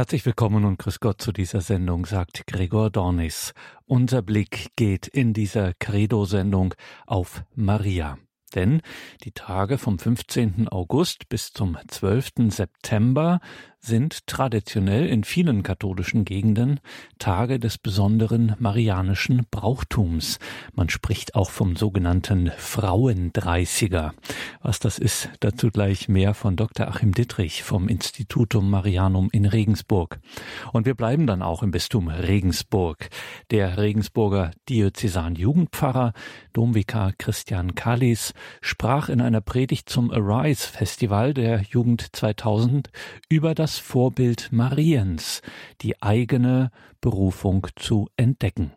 Herzlich 0.00 0.24
willkommen 0.24 0.64
und 0.64 0.78
grüß 0.78 1.00
Gott 1.00 1.20
zu 1.20 1.30
dieser 1.30 1.60
Sendung, 1.60 2.06
sagt 2.06 2.46
Gregor 2.46 2.88
Dornis. 2.88 3.52
Unser 3.84 4.22
Blick 4.22 4.68
geht 4.74 5.06
in 5.06 5.34
dieser 5.34 5.74
Credo-Sendung 5.74 6.72
auf 7.06 7.44
Maria. 7.54 8.16
Denn 8.54 8.80
die 9.24 9.32
Tage 9.32 9.76
vom 9.76 9.98
15. 9.98 10.68
August 10.68 11.28
bis 11.28 11.52
zum 11.52 11.76
12. 11.86 12.48
September 12.48 13.40
sind 13.80 14.26
traditionell 14.26 15.06
in 15.06 15.24
vielen 15.24 15.62
katholischen 15.62 16.24
Gegenden 16.24 16.80
Tage 17.18 17.58
des 17.58 17.78
besonderen 17.78 18.54
marianischen 18.58 19.46
Brauchtums. 19.50 20.38
Man 20.74 20.90
spricht 20.90 21.34
auch 21.34 21.50
vom 21.50 21.76
sogenannten 21.76 22.52
Frauendreißiger. 22.56 24.12
Was 24.60 24.80
das 24.80 24.98
ist, 24.98 25.30
dazu 25.40 25.70
gleich 25.70 26.08
mehr 26.08 26.34
von 26.34 26.56
Dr. 26.56 26.88
Achim 26.88 27.12
Dittrich 27.12 27.62
vom 27.62 27.88
Institutum 27.88 28.68
Marianum 28.68 29.30
in 29.32 29.46
Regensburg. 29.46 30.20
Und 30.72 30.84
wir 30.84 30.94
bleiben 30.94 31.26
dann 31.26 31.42
auch 31.42 31.62
im 31.62 31.70
Bistum 31.70 32.08
Regensburg. 32.08 33.08
Der 33.50 33.78
Regensburger 33.78 34.50
Diözesan 34.68 35.36
Jugendpfarrer 35.36 36.12
Domvikar 36.52 37.12
Christian 37.16 37.74
Kallis 37.74 38.34
sprach 38.60 39.08
in 39.08 39.20
einer 39.20 39.40
Predigt 39.40 39.88
zum 39.88 40.10
Arise 40.10 40.66
Festival 40.66 41.32
der 41.32 41.62
Jugend 41.62 42.14
2000 42.14 42.90
über 43.28 43.54
das 43.54 43.69
das 43.70 43.78
Vorbild 43.78 44.48
Mariens, 44.50 45.42
die 45.80 46.02
eigene 46.02 46.72
Berufung 47.00 47.68
zu 47.76 48.08
entdecken. 48.16 48.72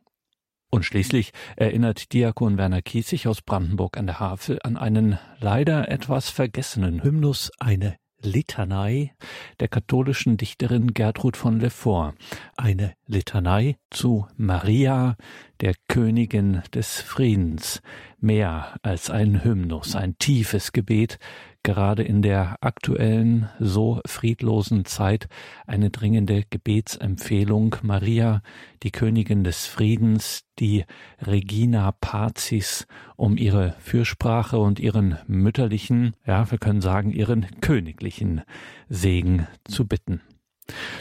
Und 0.70 0.86
schließlich 0.86 1.32
erinnert 1.56 2.14
Diakon 2.14 2.60
Werner 2.60 2.84
Kiesig 2.84 3.28
aus 3.28 3.42
Brandenburg 3.42 3.98
an 3.98 4.06
der 4.06 4.20
Havel 4.20 4.60
an 4.62 4.78
einen 4.78 5.18
leider 5.40 5.90
etwas 5.90 6.30
vergessenen 6.30 7.02
Hymnus, 7.02 7.50
eine 7.58 7.96
Litanei 8.22 9.14
der 9.60 9.68
katholischen 9.68 10.38
Dichterin 10.38 10.94
Gertrud 10.94 11.38
von 11.38 11.60
Lefort, 11.60 12.16
eine 12.56 12.94
Litanei 13.08 13.78
zu 13.90 14.28
Maria, 14.38 15.16
der 15.60 15.74
Königin 15.88 16.62
des 16.72 17.02
Friedens, 17.02 17.82
mehr 18.20 18.76
als 18.84 19.10
ein 19.10 19.44
Hymnus, 19.44 19.96
ein 19.96 20.20
tiefes 20.20 20.72
Gebet, 20.72 21.18
gerade 21.64 22.04
in 22.04 22.22
der 22.22 22.58
aktuellen, 22.62 23.50
so 23.60 24.02
friedlosen 24.06 24.86
Zeit 24.86 25.28
eine 25.66 25.90
dringende 25.90 26.44
Gebetsempfehlung. 26.50 27.78
Maria, 27.82 28.42
die 28.84 28.92
Königin 28.92 29.44
des 29.44 29.66
Friedens, 29.66 30.44
die 30.60 30.86
Regina 31.22 31.94
Pazis, 31.94 32.86
um 33.16 33.38
ihre 33.38 33.76
Fürsprache 33.80 34.58
und 34.60 34.80
ihren 34.80 35.18
mütterlichen, 35.28 36.14
ja, 36.26 36.50
wir 36.52 36.58
können 36.58 36.82
sagen, 36.82 37.12
ihren 37.12 37.48
königlichen 37.62 38.42
Segen 38.90 39.48
zu 39.64 39.88
bitten. 39.88 40.22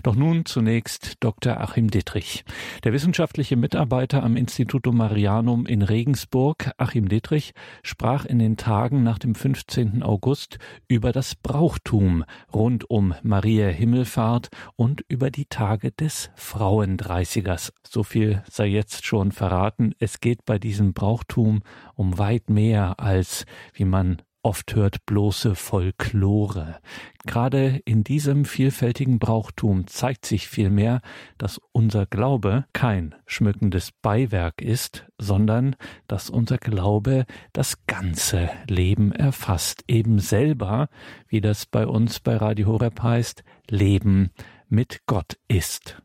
Doch 0.03 0.17
nun 0.17 0.45
zunächst 0.45 1.15
Dr. 1.21 1.61
Achim 1.61 1.89
Dittrich. 1.89 2.45
Der 2.83 2.93
wissenschaftliche 2.93 3.57
Mitarbeiter 3.57 4.25
am 4.25 4.37
Institutum 4.37 4.97
Marianum 4.97 5.65
in 5.65 5.83
Regensburg, 5.83 6.73
Achim 6.77 7.09
Dittrich, 7.09 7.53
sprach 7.85 8.25
in 8.25 8.41
den 8.41 8.57
Tagen 8.57 9.05
nach 9.05 9.21
dem 9.21 9.37
15. 9.37 10.03
August 10.03 10.59
über 10.89 11.13
das 11.13 11.37
Brauchtum 11.37 12.25
rund 12.53 12.91
um 12.91 13.15
Maria 13.23 13.69
Himmelfahrt 13.69 14.49
und 14.75 15.05
über 15.07 15.31
die 15.31 15.47
Tage 15.47 15.93
des 15.93 16.31
Frauendreißigers. 16.35 17.73
So 17.89 18.03
viel 18.03 18.43
sei 18.51 18.67
jetzt 18.67 19.07
schon 19.07 19.31
verraten. 19.31 19.95
Es 20.01 20.21
geht 20.21 20.45
bei 20.45 20.59
diesem 20.59 20.95
Brauchtum 20.95 21.63
um 21.95 22.19
weit 22.19 22.51
mehr 22.51 22.99
als, 22.99 23.47
wie 23.73 23.85
man 23.85 24.21
oft 24.43 24.75
hört 24.75 25.07
bloße 25.07 25.55
Folklore. 25.55 26.79
Gerade 27.27 27.81
in 27.85 28.03
diesem 28.05 28.45
vielfältigen 28.45 29.19
Brauchtum 29.19 29.87
zeigt 29.87 30.27
sich 30.27 30.49
vielmehr, 30.49 31.01
dass 31.39 31.61
unser 31.73 32.07
Glaube 32.07 32.65
kein 32.73 33.15
schmückendes 33.27 33.93
Beiwerk 34.03 34.61
ist, 34.61 35.07
sondern 35.19 35.77
dass 36.09 36.31
unser 36.31 36.59
Glaube 36.59 37.25
das 37.53 37.87
ganze 37.87 38.51
Leben 38.69 39.13
erfasst, 39.13 39.85
eben 39.89 40.19
selber, 40.19 40.89
wie 41.29 41.41
das 41.41 41.67
bei 41.67 41.87
uns 41.87 42.21
bei 42.21 42.37
Radio 42.37 42.67
Horeb 42.67 43.03
heißt, 43.03 43.45
Leben 43.71 44.31
mit 44.69 45.01
Gott 45.07 45.37
ist. 45.49 46.03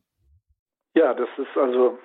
Ja, 0.96 1.14
das 1.14 1.30
ist 1.38 1.58
also 1.58 1.98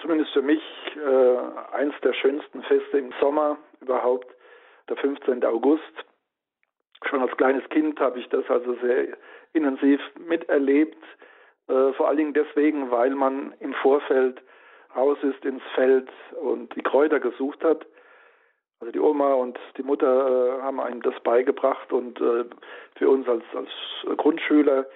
zumindest 0.00 0.32
für 0.32 0.42
mich 0.42 0.62
äh, 0.96 1.74
eins 1.76 1.94
der 2.02 2.12
schönsten 2.14 2.62
Feste 2.62 2.98
im 2.98 3.12
Sommer 3.20 3.56
überhaupt 3.80 4.26
der 4.88 4.96
15. 4.96 5.44
August. 5.44 5.82
Schon 7.04 7.20
als 7.20 7.36
kleines 7.36 7.68
Kind 7.70 7.98
habe 8.00 8.20
ich 8.20 8.28
das 8.28 8.48
also 8.48 8.74
sehr 8.76 9.16
intensiv 9.52 10.00
miterlebt, 10.18 11.02
äh, 11.68 11.92
vor 11.92 12.08
allen 12.08 12.18
Dingen 12.18 12.34
deswegen, 12.34 12.90
weil 12.90 13.10
man 13.10 13.54
im 13.60 13.74
Vorfeld 13.74 14.42
raus 14.94 15.18
ist 15.22 15.44
ins 15.44 15.62
Feld 15.74 16.08
und 16.40 16.74
die 16.76 16.82
Kräuter 16.82 17.20
gesucht 17.20 17.64
hat. 17.64 17.86
Also 18.80 18.92
die 18.92 19.00
Oma 19.00 19.34
und 19.34 19.58
die 19.76 19.82
Mutter 19.82 20.58
äh, 20.58 20.62
haben 20.62 20.80
einem 20.80 21.02
das 21.02 21.18
beigebracht 21.20 21.92
und 21.92 22.20
äh, 22.20 22.44
für 22.96 23.08
uns 23.08 23.28
als, 23.28 23.44
als 23.54 24.16
Grundschüler 24.16 24.86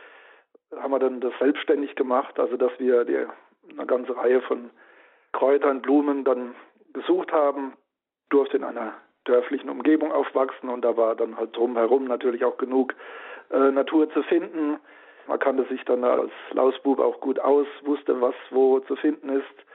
haben 0.77 0.91
wir 0.91 0.99
dann 0.99 1.21
das 1.21 1.33
selbstständig 1.39 1.95
gemacht, 1.95 2.39
also 2.39 2.57
dass 2.57 2.73
wir 2.79 3.05
die, 3.05 3.27
eine 3.71 3.87
ganze 3.87 4.17
Reihe 4.17 4.43
von 4.43 4.71
Kräutern, 5.33 5.83
Blumen 5.83 6.25
dann 6.25 6.55
gesucht 6.93 7.33
haben, 7.33 7.75
durfte 8.31 8.57
in 8.57 8.65
einer 8.65 8.95
dörflichen 9.28 9.70
Umgebung 9.70 10.12
aufwachsen 10.12 10.69
und 10.69 10.82
da 10.82 10.97
war 10.97 11.14
dann 11.14 11.37
halt 11.37 11.56
drumherum 11.56 12.04
natürlich 12.04 12.44
auch 12.44 12.56
genug 12.56 12.94
äh, 13.50 13.70
Natur 13.70 14.10
zu 14.10 14.22
finden. 14.22 14.78
Man 15.26 15.38
kannte 15.38 15.64
sich 15.64 15.84
dann 15.84 16.04
als 16.04 16.31
Lausbub 16.53 17.00
auch 17.00 17.20
gut 17.20 17.38
aus, 17.41 17.66
wusste, 17.82 18.20
was 18.20 18.34
wo 18.50 18.81
zu 18.81 18.97
finden 18.97 19.28
ist. 19.28 19.66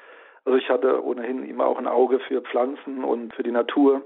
Also 0.45 0.57
ich 0.57 0.69
hatte 0.69 1.03
ohnehin 1.03 1.43
immer 1.43 1.65
auch 1.65 1.77
ein 1.77 1.87
Auge 1.87 2.19
für 2.19 2.41
Pflanzen 2.41 3.03
und 3.03 3.33
für 3.33 3.43
die 3.43 3.51
Natur. 3.51 4.01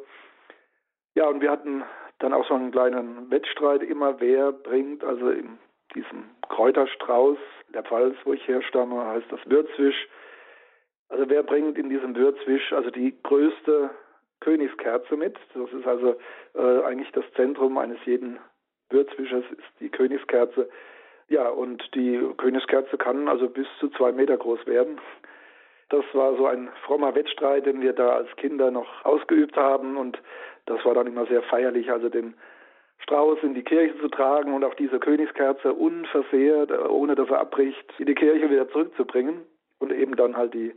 Ja, 1.14 1.28
und 1.28 1.42
wir 1.42 1.52
hatten 1.52 1.84
dann 2.20 2.34
auch 2.34 2.48
so 2.48 2.56
einen 2.56 2.72
kleinen 2.72 3.30
Wettstreit 3.30 3.84
immer, 3.84 4.20
wer 4.20 4.52
bringt, 4.52 5.04
also 5.04 5.30
in 5.30 5.58
diesem 5.94 6.26
Kräuterstrauß 6.50 7.38
der 7.74 7.84
Pfalz, 7.84 8.16
wo 8.26 8.34
ich 8.34 8.46
herstamme, 8.48 9.06
heißt 9.06 9.32
das 9.32 9.40
Würzwisch. 9.46 10.08
Also 11.10 11.30
wer 11.30 11.44
bringt 11.44 11.78
in 11.78 11.90
diesem 11.90 12.16
Würzwisch 12.16 12.74
also 12.74 12.90
die 12.90 13.16
größte 13.24 13.92
Königskerze 14.42 15.16
mit. 15.18 15.38
Das 15.54 15.72
ist 15.72 15.88
also 15.88 16.16
äh, 16.56 16.84
eigentlich 16.84 17.12
das 17.12 17.26
Zentrum 17.36 17.78
eines 17.78 17.98
jeden 18.06 18.40
Würzwischers, 18.90 19.44
ist 19.52 19.80
die 19.80 19.90
Königskerze. 19.90 20.70
Ja, 21.28 21.50
und 21.50 21.84
die 21.96 22.22
Königskerze 22.38 22.98
kann 22.98 23.28
also 23.28 23.50
bis 23.50 23.68
zu 23.80 23.90
zwei 23.90 24.12
Meter 24.12 24.38
groß 24.38 24.66
werden. 24.68 25.00
Das 25.90 26.06
war 26.14 26.36
so 26.36 26.48
ein 26.48 26.70
frommer 26.86 27.16
Wettstreit, 27.16 27.66
den 27.66 27.82
wir 27.82 27.94
da 27.94 28.10
als 28.16 28.36
Kinder 28.36 28.72
noch 28.72 29.06
ausgeübt 29.06 29.56
haben 29.56 29.98
und 29.98 30.22
das 30.66 30.84
war 30.84 30.96
dann 30.96 31.08
immer 31.08 31.26
sehr 31.28 31.44
feierlich, 31.44 31.92
also 31.92 32.10
den 32.10 32.36
Strauß 33.00 33.40
in 33.44 33.54
die 33.54 33.64
Kirche 33.64 34.00
zu 34.00 34.08
tragen 34.08 34.54
und 34.54 34.64
auch 34.64 34.74
diese 34.74 35.00
Königskerze 35.00 35.74
unversehrt, 35.74 36.72
ohne 36.90 37.14
dass 37.16 37.30
er 37.30 37.40
abbricht, 37.40 37.94
in 38.00 38.08
die 38.08 38.16
Kirche 38.16 38.50
wieder 38.50 38.68
zurückzubringen 38.70 39.46
und 39.80 39.92
eben 39.92 40.16
dann 40.16 40.36
halt 40.36 40.54
die 40.54 40.74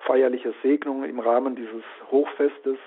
feierliche 0.00 0.54
Segnung 0.62 1.04
im 1.04 1.18
Rahmen 1.18 1.56
dieses 1.56 1.82
Hochfestes 2.10 2.78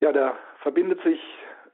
ja, 0.00 0.12
da 0.12 0.38
verbindet 0.62 1.02
sich 1.02 1.20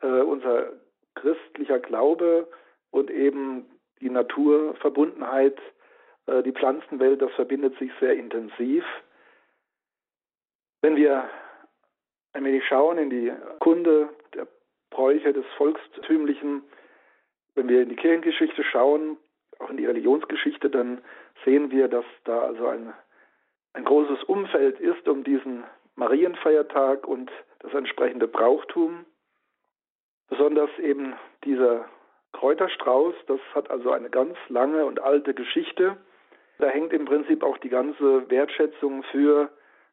äh, 0.03 0.06
unser 0.06 0.72
christlicher 1.15 1.78
Glaube 1.78 2.49
und 2.91 3.10
eben 3.10 3.66
die 4.00 4.10
Naturverbundenheit, 4.10 5.59
äh, 6.27 6.43
die 6.43 6.53
Pflanzenwelt, 6.53 7.22
das 7.22 7.33
verbindet 7.33 7.77
sich 7.78 7.91
sehr 8.00 8.15
intensiv. 8.15 8.84
Wenn 10.83 10.97
wir 10.97 11.28
ein 12.33 12.44
wenig 12.44 12.65
schauen 12.66 12.99
in 12.99 13.10
die 13.10 13.33
Kunde 13.60 14.09
der 14.34 14.47
Bräuche 14.91 15.33
des 15.33 15.47
Volkstümlichen, 15.56 16.62
wenn 17.54 17.69
wir 17.69 17.83
in 17.83 17.91
die 17.91 17.97
Kirchengeschichte 17.97 18.65
schauen, 18.65 19.16
auch 19.59 19.71
in 19.71 19.77
die 19.77 19.87
Religionsgeschichte, 19.87 20.71
dann 20.71 21.03
sehen 21.45 21.71
wir, 21.71 21.89
dass 21.89 22.04
da 22.24 22.41
also 22.41 22.66
ein, 22.66 22.92
ein 23.74 23.84
großes 23.84 24.24
Umfeld 24.24 24.80
ist 24.80 25.09
um 25.09 25.24
diesen 25.24 25.65
Marienfeiertag 25.95 27.07
und 27.07 27.30
das 27.62 27.72
entsprechende 27.74 28.28
Brauchtum. 28.28 29.06
Besonders 30.28 30.70
eben 30.78 31.14
dieser 31.44 31.86
Kräuterstrauß, 32.32 33.14
das 33.26 33.41
hat 33.54 33.70
also 33.70 33.92
eine 33.92 34.10
ganz 34.10 34.36
lange 34.48 34.84
und 34.84 35.00
alte 35.00 35.34
Geschichte. 35.34 35.97
Da 36.59 36.68
hängt 36.68 36.92
im 36.92 37.04
Prinzip 37.04 37.42
auch 37.42 37.59
die 37.59 37.68
ganze 37.68 38.28
Wertschätzung 38.30 39.03
für 39.04 39.50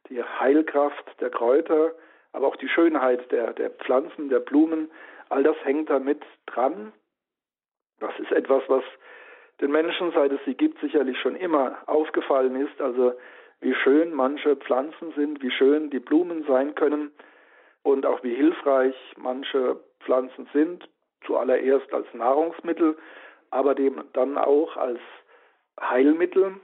die 0.09 0.23
Heilkraft 0.23 1.19
der 1.19 1.29
Kräuter, 1.29 1.93
aber 2.31 2.47
auch 2.47 2.55
die 2.55 2.69
Schönheit 2.69 3.31
der, 3.31 3.53
der 3.53 3.69
Pflanzen, 3.69 4.29
der 4.29 4.39
Blumen. 4.39 4.89
All 5.29 5.43
das 5.43 5.57
hängt 5.63 5.89
damit 5.89 6.23
dran. 6.45 6.93
Das 7.99 8.17
ist 8.19 8.31
etwas, 8.31 8.63
was 8.67 8.83
den 9.61 9.71
Menschen, 9.71 10.11
seit 10.13 10.31
es 10.31 10.39
sie 10.45 10.55
gibt, 10.55 10.79
sicherlich 10.79 11.19
schon 11.19 11.35
immer 11.35 11.77
aufgefallen 11.85 12.55
ist. 12.55 12.79
Also 12.81 13.13
wie 13.59 13.75
schön 13.75 14.13
manche 14.13 14.55
Pflanzen 14.55 15.11
sind, 15.17 15.43
wie 15.43 15.51
schön 15.51 15.89
die 15.89 15.99
Blumen 15.99 16.45
sein 16.45 16.75
können 16.75 17.11
und 17.91 18.05
auch 18.05 18.23
wie 18.23 18.35
hilfreich 18.35 18.95
manche 19.17 19.79
Pflanzen 20.01 20.47
sind, 20.53 20.87
zuallererst 21.25 21.93
als 21.93 22.07
Nahrungsmittel, 22.13 22.97
aber 23.51 23.75
dem 23.75 24.03
dann 24.13 24.37
auch 24.37 24.77
als 24.77 24.99
Heilmittel. 25.79 26.55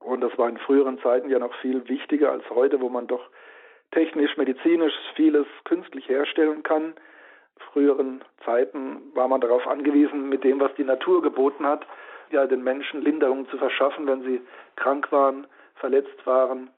Und 0.00 0.20
das 0.20 0.36
war 0.36 0.48
in 0.48 0.58
früheren 0.58 0.98
Zeiten 1.00 1.30
ja 1.30 1.38
noch 1.38 1.54
viel 1.56 1.88
wichtiger 1.88 2.32
als 2.32 2.48
heute, 2.50 2.80
wo 2.80 2.88
man 2.88 3.06
doch 3.06 3.28
technisch, 3.92 4.36
medizinisch 4.36 4.94
vieles 5.14 5.46
künstlich 5.64 6.08
herstellen 6.08 6.62
kann. 6.62 6.94
Früheren 7.72 8.22
Zeiten 8.44 9.00
war 9.14 9.28
man 9.28 9.40
darauf 9.40 9.66
angewiesen, 9.66 10.28
mit 10.28 10.44
dem, 10.44 10.60
was 10.60 10.74
die 10.74 10.84
Natur 10.84 11.22
geboten 11.22 11.64
hat, 11.66 11.86
ja, 12.30 12.46
den 12.46 12.62
Menschen 12.62 13.02
Linderung 13.02 13.48
zu 13.48 13.58
verschaffen, 13.58 14.06
wenn 14.06 14.22
sie 14.22 14.40
krank 14.76 15.12
waren, 15.12 15.46
verletzt 15.76 16.26
waren. 16.26 16.70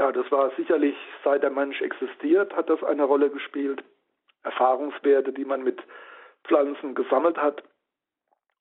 Ja, 0.00 0.10
das 0.12 0.32
war 0.32 0.50
sicherlich, 0.56 0.96
seit 1.22 1.42
der 1.42 1.50
Mensch 1.50 1.82
existiert, 1.82 2.56
hat 2.56 2.70
das 2.70 2.82
eine 2.82 3.04
Rolle 3.04 3.28
gespielt. 3.28 3.84
Erfahrungswerte, 4.44 5.30
die 5.30 5.44
man 5.44 5.62
mit 5.62 5.78
Pflanzen 6.44 6.94
gesammelt 6.94 7.36
hat. 7.36 7.62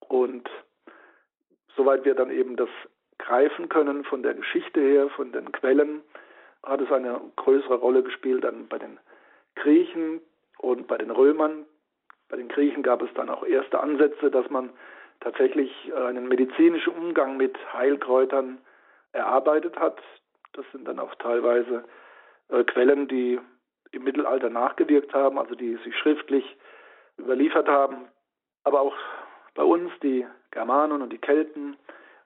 Und 0.01 0.49
soweit 1.77 2.03
wir 2.03 2.13
dann 2.13 2.29
eben 2.29 2.57
das 2.57 2.67
greifen 3.19 3.69
können 3.69 4.03
von 4.03 4.21
der 4.21 4.33
Geschichte 4.33 4.81
her, 4.81 5.07
von 5.11 5.31
den 5.31 5.53
Quellen, 5.53 6.01
hat 6.63 6.81
es 6.81 6.91
eine 6.91 7.21
größere 7.37 7.75
Rolle 7.75 8.03
gespielt 8.03 8.43
dann 8.43 8.67
bei 8.67 8.77
den 8.77 8.99
Griechen 9.55 10.19
und 10.57 10.87
bei 10.87 10.97
den 10.97 11.09
Römern. 11.09 11.63
Bei 12.27 12.35
den 12.35 12.49
Griechen 12.49 12.83
gab 12.83 13.01
es 13.01 13.13
dann 13.13 13.29
auch 13.29 13.45
erste 13.45 13.79
Ansätze, 13.79 14.29
dass 14.29 14.49
man 14.49 14.71
tatsächlich 15.21 15.71
einen 15.95 16.27
medizinischen 16.27 16.91
Umgang 16.91 17.37
mit 17.37 17.57
Heilkräutern 17.71 18.57
erarbeitet 19.13 19.79
hat. 19.79 20.01
Das 20.53 20.65
sind 20.71 20.87
dann 20.87 20.99
auch 20.99 21.13
teilweise 21.15 21.83
äh, 22.49 22.63
Quellen, 22.63 23.07
die 23.07 23.39
im 23.91 24.03
Mittelalter 24.03 24.49
nachgewirkt 24.49 25.13
haben, 25.13 25.37
also 25.37 25.55
die 25.55 25.75
sich 25.77 25.97
schriftlich 25.97 26.57
überliefert 27.17 27.67
haben. 27.67 28.07
Aber 28.63 28.81
auch 28.81 28.95
bei 29.55 29.63
uns, 29.63 29.91
die 30.03 30.25
Germanen 30.51 31.01
und 31.01 31.11
die 31.11 31.17
Kelten, 31.17 31.77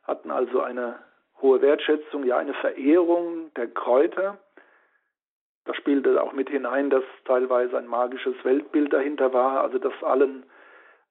hatten 0.04 0.32
also 0.32 0.62
eine 0.62 1.00
hohe 1.42 1.62
Wertschätzung, 1.62 2.26
ja 2.26 2.38
eine 2.38 2.54
Verehrung 2.56 3.54
der 3.56 3.68
Kräuter. 3.68 4.38
Da 5.66 5.74
spielte 5.74 6.22
auch 6.22 6.34
mit 6.34 6.50
hinein, 6.50 6.90
dass 6.90 7.04
teilweise 7.26 7.78
ein 7.78 7.88
magisches 7.88 8.36
Weltbild 8.44 8.92
dahinter 8.92 9.32
war, 9.34 9.62
also 9.62 9.78
dass 9.78 9.94
allen 10.04 10.44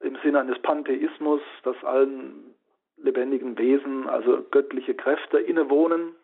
im 0.01 0.17
Sinne 0.23 0.41
eines 0.41 0.59
Pantheismus, 0.61 1.41
dass 1.63 1.83
allen 1.85 2.55
lebendigen 2.97 3.57
Wesen, 3.57 4.09
also 4.09 4.43
göttliche 4.51 4.95
Kräfte 4.95 5.39
innewohnen. 5.39 6.15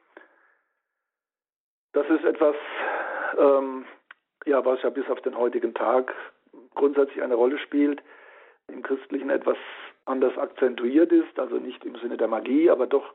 Das 1.93 2.09
ist 2.09 2.25
etwas, 2.25 2.57
ähm, 3.39 3.85
ja, 4.47 4.65
was 4.65 4.83
ja 4.83 4.91
bis 4.91 5.09
auf 5.09 5.21
den 5.23 5.37
heutigen 5.37 5.75
Tag 5.75 6.15
grundsätzlich 6.75 7.23
eine 7.23 7.35
Rolle 7.35 7.59
spielt, 7.59 8.03
im 8.69 8.83
Christlichen 8.83 9.31
etwas 9.31 9.57
anders 10.05 10.37
akzentuiert 10.39 11.13
ist, 11.13 11.39
also 11.39 11.57
nicht 11.57 11.85
im 11.85 11.97
Sinne 11.97 12.17
der 12.17 12.29
Magie, 12.29 12.71
aber 12.71 12.87
doch 12.87 13.15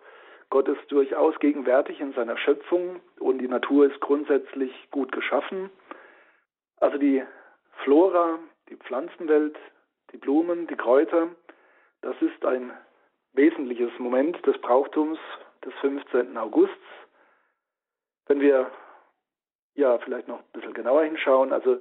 Gott 0.49 0.67
ist 0.67 0.91
durchaus 0.91 1.39
gegenwärtig 1.39 1.99
in 1.99 2.13
seiner 2.13 2.37
Schöpfung 2.37 3.01
und 3.19 3.39
die 3.39 3.47
Natur 3.47 3.87
ist 3.87 3.99
grundsätzlich 4.01 4.71
gut 4.91 5.11
geschaffen. 5.11 5.71
Also 6.77 6.97
die 6.97 7.23
Flora, 7.83 8.37
die 8.69 8.75
Pflanzenwelt, 8.75 9.57
die 10.11 10.17
Blumen, 10.17 10.67
die 10.67 10.75
Kräuter, 10.75 11.29
das 12.01 12.15
ist 12.21 12.45
ein 12.45 12.71
wesentliches 13.33 13.91
Moment 13.97 14.45
des 14.45 14.57
Brauchtums 14.59 15.17
des 15.65 15.73
15. 15.81 16.37
Augusts. 16.37 16.75
Wenn 18.27 18.39
wir 18.39 18.71
ja 19.75 19.97
vielleicht 19.99 20.27
noch 20.27 20.39
ein 20.39 20.51
bisschen 20.53 20.73
genauer 20.73 21.03
hinschauen, 21.03 21.51
also 21.51 21.77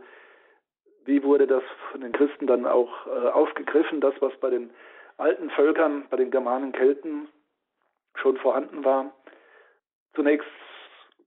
wie 1.04 1.22
wurde 1.22 1.46
das 1.46 1.62
von 1.90 2.00
den 2.00 2.12
Christen 2.12 2.46
dann 2.46 2.66
auch 2.66 3.06
äh, 3.06 3.28
aufgegriffen, 3.28 4.00
das, 4.00 4.14
was 4.20 4.32
bei 4.40 4.50
den 4.50 4.70
alten 5.18 5.50
Völkern, 5.50 6.06
bei 6.10 6.16
den 6.16 6.30
Germanen, 6.30 6.72
Kelten 6.72 7.28
schon 8.14 8.36
vorhanden 8.38 8.84
war. 8.84 9.12
Zunächst 10.14 10.48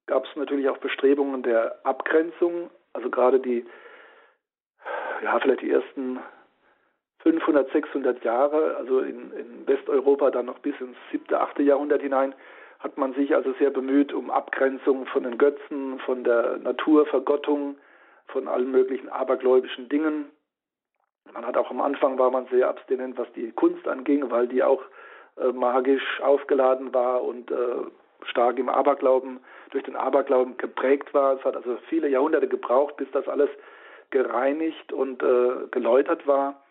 gab 0.06 0.25
es 0.25 0.35
natürlich 0.35 0.69
auch 0.69 0.77
Bestrebungen 0.77 1.44
der 1.44 1.79
Abgrenzung, 1.85 2.69
also 2.94 3.09
gerade 3.09 3.39
die, 3.39 3.65
ja, 5.23 5.39
vielleicht 5.39 5.62
die 5.62 5.71
ersten 5.71 6.19
500, 7.19 7.71
600 7.71 8.23
Jahre, 8.23 8.77
also 8.77 9.00
in, 9.00 9.31
in 9.31 9.67
Westeuropa 9.67 10.29
dann 10.29 10.45
noch 10.45 10.59
bis 10.59 10.79
ins 10.79 10.97
7., 11.12 11.33
8. 11.33 11.59
Jahrhundert 11.59 12.01
hinein, 12.01 12.35
hat 12.80 12.98
man 12.98 13.13
sich 13.13 13.36
also 13.36 13.54
sehr 13.54 13.72
bemüht 13.72 14.13
um 14.13 14.30
Abgrenzung 14.30 15.06
von 15.07 15.24
den 15.24 15.38
Götzen, 15.38 16.00
von 16.00 16.24
der 16.24 16.57
Naturvergottung, 16.57 17.77
von 18.27 18.48
allen 18.48 18.72
möglichen 18.72 19.10
abergläubischen 19.10 19.89
Dingen. 19.89 20.25
Man 21.33 21.45
hat 21.45 21.57
auch 21.57 21.72
am 21.72 21.81
Anfang 21.81 22.18
war 22.19 22.31
man 22.31 22.48
sehr 22.48 22.69
abstinent, 22.69 23.18
was 23.18 23.31
die 23.33 23.51
Kunst 23.51 23.88
anging, 23.88 24.30
weil 24.30 24.48
die 24.48 24.63
auch 24.63 24.83
äh, 25.38 25.51
magisch 25.51 26.22
aufgeladen 26.22 26.94
war 26.94 27.24
und 27.24 27.51
äh, 27.51 27.56
stark 28.27 28.57
im 28.57 28.69
Aberglauben, 28.69 29.39
durch 29.72 29.83
den 29.83 29.95
Aberglauben 29.95 30.57
geprägt 30.57 31.13
war. 31.13 31.38
Es 31.38 31.44
hat 31.44 31.56
also 31.56 31.77
viele 31.89 32.07
Jahrhunderte 32.07 32.48
gebraucht, 32.48 32.98
bis 32.98 33.10
das 33.12 33.27
alles 33.27 33.50
gereinigt 34.12 34.94
und 34.94 35.22
äh, 35.24 35.68
geläutert 35.72 36.25
war. 36.27 36.62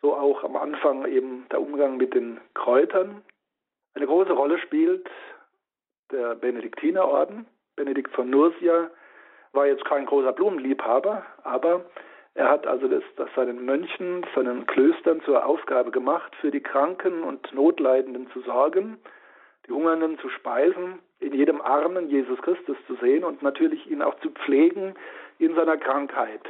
So 0.00 0.14
auch 0.14 0.44
am 0.44 0.56
Anfang 0.56 1.06
eben 1.06 1.46
der 1.50 1.60
Umgang 1.60 1.96
mit 1.96 2.14
den 2.14 2.40
Kräutern. 2.54 3.22
Eine 3.94 4.06
große 4.06 4.32
Rolle 4.32 4.58
spielt 4.58 5.08
der 6.10 6.34
Benediktinerorden. 6.36 7.46
Benedikt 7.76 8.14
von 8.14 8.30
Nursia 8.30 8.90
war 9.52 9.66
jetzt 9.66 9.84
kein 9.84 10.06
großer 10.06 10.32
Blumenliebhaber, 10.32 11.24
aber 11.44 11.84
er 12.34 12.50
hat 12.50 12.66
also 12.66 12.86
das, 12.88 13.02
das 13.16 13.28
seinen 13.34 13.64
Mönchen, 13.64 14.24
seinen 14.34 14.66
Klöstern 14.66 15.20
zur 15.22 15.44
Aufgabe 15.44 15.90
gemacht, 15.90 16.34
für 16.36 16.50
die 16.50 16.60
Kranken 16.60 17.22
und 17.22 17.52
Notleidenden 17.52 18.30
zu 18.30 18.40
sorgen, 18.42 18.98
die 19.66 19.72
Hungernden 19.72 20.18
zu 20.18 20.28
speisen, 20.28 21.00
in 21.20 21.34
jedem 21.34 21.60
Armen 21.60 22.08
Jesus 22.08 22.40
Christus 22.42 22.76
zu 22.86 22.94
sehen 22.96 23.24
und 23.24 23.42
natürlich 23.42 23.90
ihn 23.90 24.02
auch 24.02 24.18
zu 24.20 24.30
pflegen 24.30 24.94
in 25.38 25.54
seiner 25.54 25.76
Krankheit. 25.76 26.42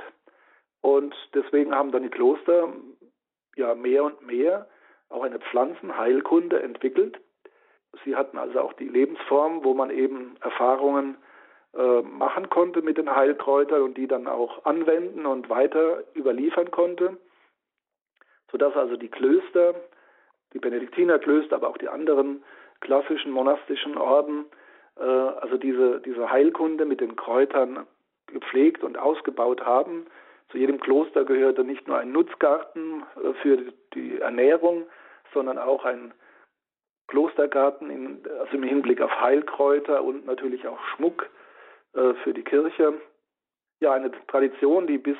Und 0.80 1.14
deswegen 1.34 1.74
haben 1.74 1.90
dann 1.90 2.02
die 2.02 2.10
Kloster 2.10 2.68
ja 3.56 3.74
mehr 3.74 4.04
und 4.04 4.26
mehr 4.26 4.68
auch 5.08 5.22
eine 5.22 5.38
Pflanzenheilkunde 5.38 6.62
entwickelt. 6.62 7.18
Sie 8.04 8.16
hatten 8.16 8.38
also 8.38 8.60
auch 8.60 8.72
die 8.74 8.88
Lebensform, 8.88 9.64
wo 9.64 9.74
man 9.74 9.90
eben 9.90 10.36
Erfahrungen 10.40 11.16
äh, 11.74 12.02
machen 12.02 12.48
konnte 12.48 12.82
mit 12.82 12.98
den 12.98 13.14
Heilkräutern 13.14 13.82
und 13.82 13.96
die 13.96 14.06
dann 14.06 14.26
auch 14.26 14.64
anwenden 14.64 15.26
und 15.26 15.48
weiter 15.50 16.02
überliefern 16.14 16.70
konnte, 16.70 17.16
sodass 18.50 18.74
also 18.76 18.96
die 18.96 19.08
Klöster, 19.08 19.74
die 20.52 20.58
Benediktinerklöster, 20.58 21.56
aber 21.56 21.68
auch 21.68 21.78
die 21.78 21.88
anderen 21.88 22.42
klassischen 22.80 23.32
monastischen 23.32 23.96
Orden, 23.96 24.46
äh, 24.96 25.02
also 25.02 25.56
diese, 25.56 26.00
diese 26.00 26.30
Heilkunde 26.30 26.84
mit 26.84 27.00
den 27.00 27.16
Kräutern 27.16 27.86
gepflegt 28.26 28.84
und 28.84 28.98
ausgebaut 28.98 29.64
haben. 29.64 30.06
Zu 30.50 30.58
jedem 30.58 30.80
Kloster 30.80 31.24
gehörte 31.24 31.64
nicht 31.64 31.86
nur 31.86 31.98
ein 31.98 32.12
Nutzgarten 32.12 33.02
äh, 33.22 33.32
für 33.42 33.72
die 33.94 34.20
Ernährung, 34.20 34.86
sondern 35.34 35.58
auch 35.58 35.84
ein 35.84 36.14
Klostergarten 37.08 37.90
in, 37.90 38.22
also 38.38 38.56
im 38.56 38.62
Hinblick 38.62 39.00
auf 39.00 39.10
Heilkräuter 39.20 40.02
und 40.02 40.26
natürlich 40.26 40.66
auch 40.66 40.78
Schmuck 40.94 41.28
äh, 41.94 42.14
für 42.22 42.32
die 42.32 42.44
Kirche. 42.44 42.94
Ja, 43.80 43.92
eine 43.92 44.10
Tradition, 44.26 44.86
die 44.86 44.98
bis 44.98 45.16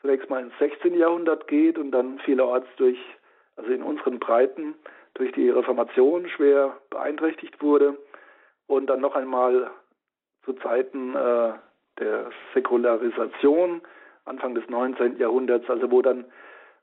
zunächst 0.00 0.28
mal 0.28 0.42
ins 0.42 0.58
16. 0.58 0.94
Jahrhundert 0.94 1.46
geht 1.46 1.78
und 1.78 1.92
dann 1.92 2.18
vielerorts 2.20 2.68
durch, 2.76 2.98
also 3.56 3.70
in 3.70 3.82
unseren 3.82 4.18
Breiten, 4.18 4.74
durch 5.14 5.32
die 5.32 5.50
Reformation 5.50 6.28
schwer 6.28 6.76
beeinträchtigt 6.90 7.62
wurde 7.62 7.96
und 8.66 8.86
dann 8.86 9.00
noch 9.00 9.14
einmal 9.14 9.70
zu 10.44 10.54
Zeiten 10.54 11.14
äh, 11.14 11.52
der 11.98 12.30
Säkularisation 12.54 13.82
Anfang 14.24 14.54
des 14.54 14.68
19. 14.68 15.18
Jahrhunderts, 15.18 15.68
also 15.68 15.90
wo 15.90 16.00
dann 16.00 16.24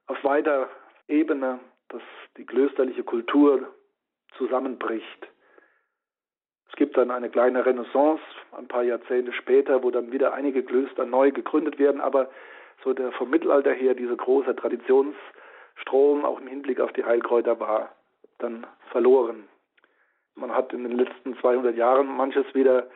auf 0.07 0.21
weiter 0.23 0.69
Ebene 1.07 1.59
das, 1.89 2.01
die 2.37 2.45
klösterliche 2.45 3.03
Kultur 3.03 3.67
zusammenbricht. 4.37 5.27
Es 6.69 6.75
gibt 6.75 6.97
dann 6.97 7.11
eine 7.11 7.29
kleine 7.29 7.65
Renaissance 7.65 8.21
ein 8.57 8.67
paar 8.67 8.83
Jahrzehnte 8.83 9.33
später, 9.33 9.83
wo 9.83 9.91
dann 9.91 10.11
wieder 10.11 10.33
einige 10.33 10.63
Klöster 10.63 11.05
neu 11.05 11.31
gegründet 11.31 11.79
werden, 11.79 12.01
aber 12.01 12.29
so 12.83 12.93
der 12.93 13.11
vom 13.13 13.29
Mittelalter 13.29 13.73
her 13.73 13.93
dieser 13.93 14.15
große 14.15 14.55
Traditionsstrom 14.55 16.25
auch 16.25 16.39
im 16.39 16.47
Hinblick 16.47 16.79
auf 16.79 16.93
die 16.93 17.03
Heilkräuter 17.03 17.59
war 17.59 17.95
dann 18.37 18.65
verloren. 18.91 19.47
Man 20.35 20.55
hat 20.55 20.71
in 20.73 20.83
den 20.83 20.97
letzten 20.97 21.37
200 21.37 21.75
Jahren 21.75 22.07
manches 22.07 22.45
wieder 22.55 22.89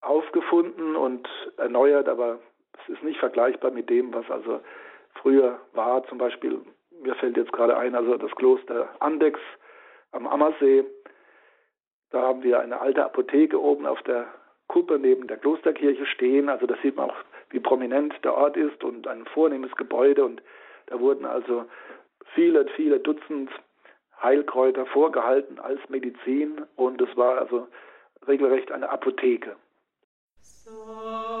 aufgefunden 0.00 0.96
und 0.96 1.28
erneuert, 1.56 2.08
aber 2.08 2.40
es 2.72 2.94
ist 2.94 3.02
nicht 3.02 3.18
vergleichbar 3.18 3.70
mit 3.70 3.88
dem, 3.88 4.12
was 4.12 4.28
also 4.30 4.60
früher 5.14 5.60
war. 5.72 6.04
Zum 6.04 6.18
Beispiel, 6.18 6.60
mir 7.00 7.14
fällt 7.16 7.36
jetzt 7.36 7.52
gerade 7.52 7.76
ein, 7.76 7.94
also 7.94 8.16
das 8.16 8.30
Kloster 8.32 8.88
Andex 9.00 9.38
am 10.12 10.26
Ammersee, 10.26 10.84
da 12.10 12.22
haben 12.22 12.42
wir 12.42 12.60
eine 12.60 12.80
alte 12.80 13.04
Apotheke 13.04 13.60
oben 13.60 13.86
auf 13.86 14.02
der 14.02 14.26
Kuppe 14.66 14.98
neben 14.98 15.26
der 15.26 15.36
Klosterkirche 15.38 16.06
stehen. 16.06 16.48
Also 16.48 16.66
da 16.66 16.76
sieht 16.82 16.96
man 16.96 17.10
auch, 17.10 17.16
wie 17.50 17.60
prominent 17.60 18.14
der 18.24 18.34
Ort 18.34 18.56
ist 18.56 18.82
und 18.84 19.06
ein 19.06 19.26
vornehmes 19.26 19.74
Gebäude. 19.76 20.24
Und 20.24 20.42
da 20.86 21.00
wurden 21.00 21.26
also 21.26 21.66
viele, 22.34 22.66
viele 22.76 23.00
Dutzend 23.00 23.50
Heilkräuter 24.22 24.86
vorgehalten 24.86 25.58
als 25.58 25.80
Medizin 25.88 26.62
und 26.76 27.00
es 27.00 27.16
war 27.16 27.38
also 27.38 27.68
regelrecht 28.26 28.72
eine 28.72 28.90
Apotheke. 28.90 29.56
In 30.66 31.37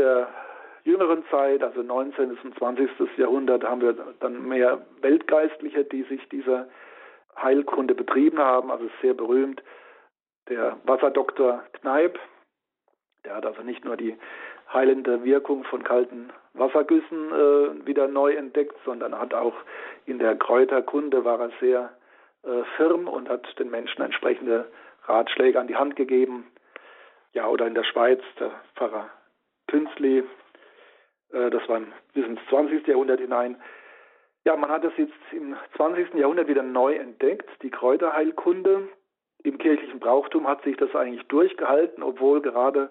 der 0.00 0.28
jüngeren 0.84 1.24
Zeit, 1.30 1.62
also 1.62 1.82
19. 1.82 2.38
und 2.42 2.58
20. 2.58 2.90
Jahrhundert, 3.16 3.64
haben 3.64 3.82
wir 3.82 3.94
dann 4.20 4.48
mehr 4.48 4.80
Weltgeistliche, 5.02 5.84
die 5.84 6.02
sich 6.04 6.26
dieser 6.30 6.68
Heilkunde 7.36 7.94
betrieben 7.94 8.38
haben. 8.38 8.70
Also 8.70 8.88
sehr 9.02 9.14
berühmt 9.14 9.62
der 10.48 10.78
Wasserdoktor 10.84 11.62
Kneip. 11.74 12.18
Der 13.24 13.36
hat 13.36 13.44
also 13.46 13.62
nicht 13.62 13.84
nur 13.84 13.96
die 13.96 14.16
heilende 14.72 15.24
Wirkung 15.24 15.64
von 15.64 15.84
kalten 15.84 16.30
Wassergüssen 16.54 17.32
äh, 17.32 17.86
wieder 17.86 18.08
neu 18.08 18.32
entdeckt, 18.32 18.76
sondern 18.84 19.18
hat 19.18 19.34
auch 19.34 19.54
in 20.06 20.18
der 20.18 20.36
Kräuterkunde 20.36 21.24
war 21.24 21.40
er 21.40 21.50
sehr 21.60 21.90
äh, 22.44 22.62
firm 22.76 23.06
und 23.06 23.28
hat 23.28 23.46
den 23.58 23.70
Menschen 23.70 24.02
entsprechende 24.02 24.66
Ratschläge 25.04 25.60
an 25.60 25.66
die 25.66 25.76
Hand 25.76 25.96
gegeben. 25.96 26.46
Ja, 27.32 27.46
oder 27.46 27.66
in 27.66 27.74
der 27.74 27.84
Schweiz 27.84 28.20
der 28.38 28.50
Pfarrer 28.74 29.10
Künstli, 29.70 30.24
äh, 31.32 31.50
das 31.50 31.66
war 31.68 31.80
bis 32.12 32.26
ins 32.26 32.40
20. 32.48 32.86
Jahrhundert 32.86 33.20
hinein. 33.20 33.56
Ja, 34.44 34.56
man 34.56 34.70
hat 34.70 34.84
es 34.84 34.92
jetzt 34.96 35.12
im 35.32 35.54
20. 35.76 36.14
Jahrhundert 36.14 36.48
wieder 36.48 36.62
neu 36.62 36.94
entdeckt, 36.94 37.48
die 37.62 37.70
Kräuterheilkunde. 37.70 38.88
Im 39.42 39.58
kirchlichen 39.58 40.00
Brauchtum 40.00 40.46
hat 40.46 40.62
sich 40.62 40.76
das 40.76 40.94
eigentlich 40.94 41.26
durchgehalten, 41.28 42.02
obwohl 42.02 42.40
gerade 42.40 42.90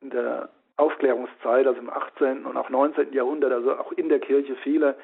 in 0.00 0.10
der 0.10 0.50
Aufklärungszeit, 0.76 1.66
also 1.66 1.80
im 1.80 1.90
18. 1.90 2.46
und 2.46 2.56
auch 2.56 2.70
19. 2.70 3.12
Jahrhundert, 3.12 3.52
also 3.52 3.76
auch 3.76 3.92
in 3.92 4.08
der 4.08 4.20
Kirche 4.20 4.56
viele 4.56 4.96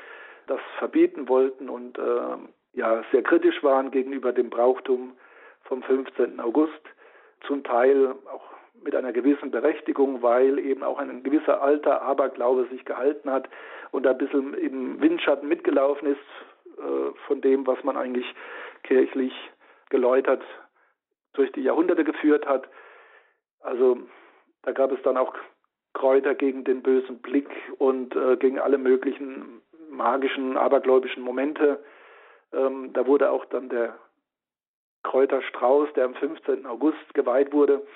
das 0.47 0.61
verbieten 0.79 1.29
wollten 1.29 1.69
und 1.69 1.99
äh, 1.99 2.37
ja 2.73 3.03
sehr 3.11 3.23
kritisch 3.23 3.63
waren 3.63 3.91
gegenüber 3.91 4.33
dem 4.33 4.49
Brauchtum 4.49 5.17
vom 5.63 5.83
15. 5.83 6.41
August, 6.41 6.81
zum 7.47 7.65
Teil 7.65 8.15
auch 8.33 8.56
mit 8.83 8.95
einer 8.95 9.13
gewissen 9.13 9.51
Berechtigung, 9.51 10.23
weil 10.23 10.59
eben 10.59 10.83
auch 10.83 10.99
ein 10.99 11.23
gewisser 11.23 11.63
alter 11.63 12.03
Aberglaube 12.03 12.67
sich 12.71 12.85
gehalten 12.85 13.31
hat 13.31 13.49
und 13.91 14.07
ein 14.07 14.19
bisschen 14.19 14.55
im 14.55 15.01
Windschatten 15.01 15.49
mitgelaufen 15.49 16.09
ist 16.13 16.79
äh, 16.79 17.13
von 17.27 17.41
dem, 17.41 17.67
was 17.67 17.83
man 17.85 17.97
eigentlich 17.97 18.27
kirchlich 18.83 19.33
geläutert 19.91 20.43
durch 21.33 21.53
die 21.53 21.63
Jahrhunderte 21.63 22.05
geführt 22.05 22.47
hat. 22.47 22.69
Also 23.61 23.99
da 24.63 24.73
gab 24.73 24.93
es 24.93 25.03
dann 25.03 25.17
auch 25.17 25.35
Kräuter 25.95 26.35
gegen 26.35 26.65
den 26.65 26.83
bösen 26.83 27.19
Blick 27.19 27.49
und 27.79 28.15
äh, 28.15 28.37
gegen 28.37 28.59
alle 28.59 28.79
möglichen 28.79 29.63
magischen, 29.89 30.57
abergläubischen 30.57 31.23
Momente. 31.23 31.83
Ähm, 32.53 32.93
da 32.93 33.07
wurde 33.07 33.31
auch 33.31 33.45
dann 33.47 33.69
der 33.69 33.99
Kräuterstrauß, 35.05 35.93
der 35.95 36.05
am 36.05 36.15
15. 36.15 36.67
August 36.67 37.15
geweiht 37.15 37.53
wurde, 37.53 37.87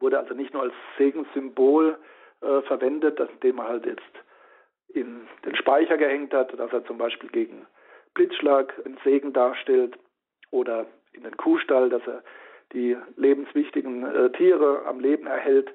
wurde 0.00 0.18
also 0.18 0.34
nicht 0.34 0.52
nur 0.52 0.62
als 0.62 0.74
Segenssymbol 0.98 1.98
äh, 2.40 2.62
verwendet, 2.62 3.20
indem 3.20 3.56
man 3.56 3.68
halt 3.68 3.86
jetzt 3.86 4.02
in 4.88 5.28
den 5.44 5.54
Speicher 5.56 5.96
gehängt 5.96 6.34
hat, 6.34 6.58
dass 6.58 6.72
er 6.72 6.84
zum 6.84 6.98
Beispiel 6.98 7.30
gegen 7.30 7.66
Blitzschlag 8.14 8.74
einen 8.84 8.98
Segen 9.04 9.32
darstellt 9.32 9.96
oder 10.50 10.86
in 11.12 11.22
den 11.22 11.36
Kuhstall, 11.36 11.90
dass 11.90 12.06
er 12.06 12.22
die 12.72 12.96
lebenswichtigen 13.16 14.04
äh, 14.04 14.30
Tiere 14.32 14.84
am 14.86 15.00
Leben 15.00 15.26
erhält. 15.26 15.70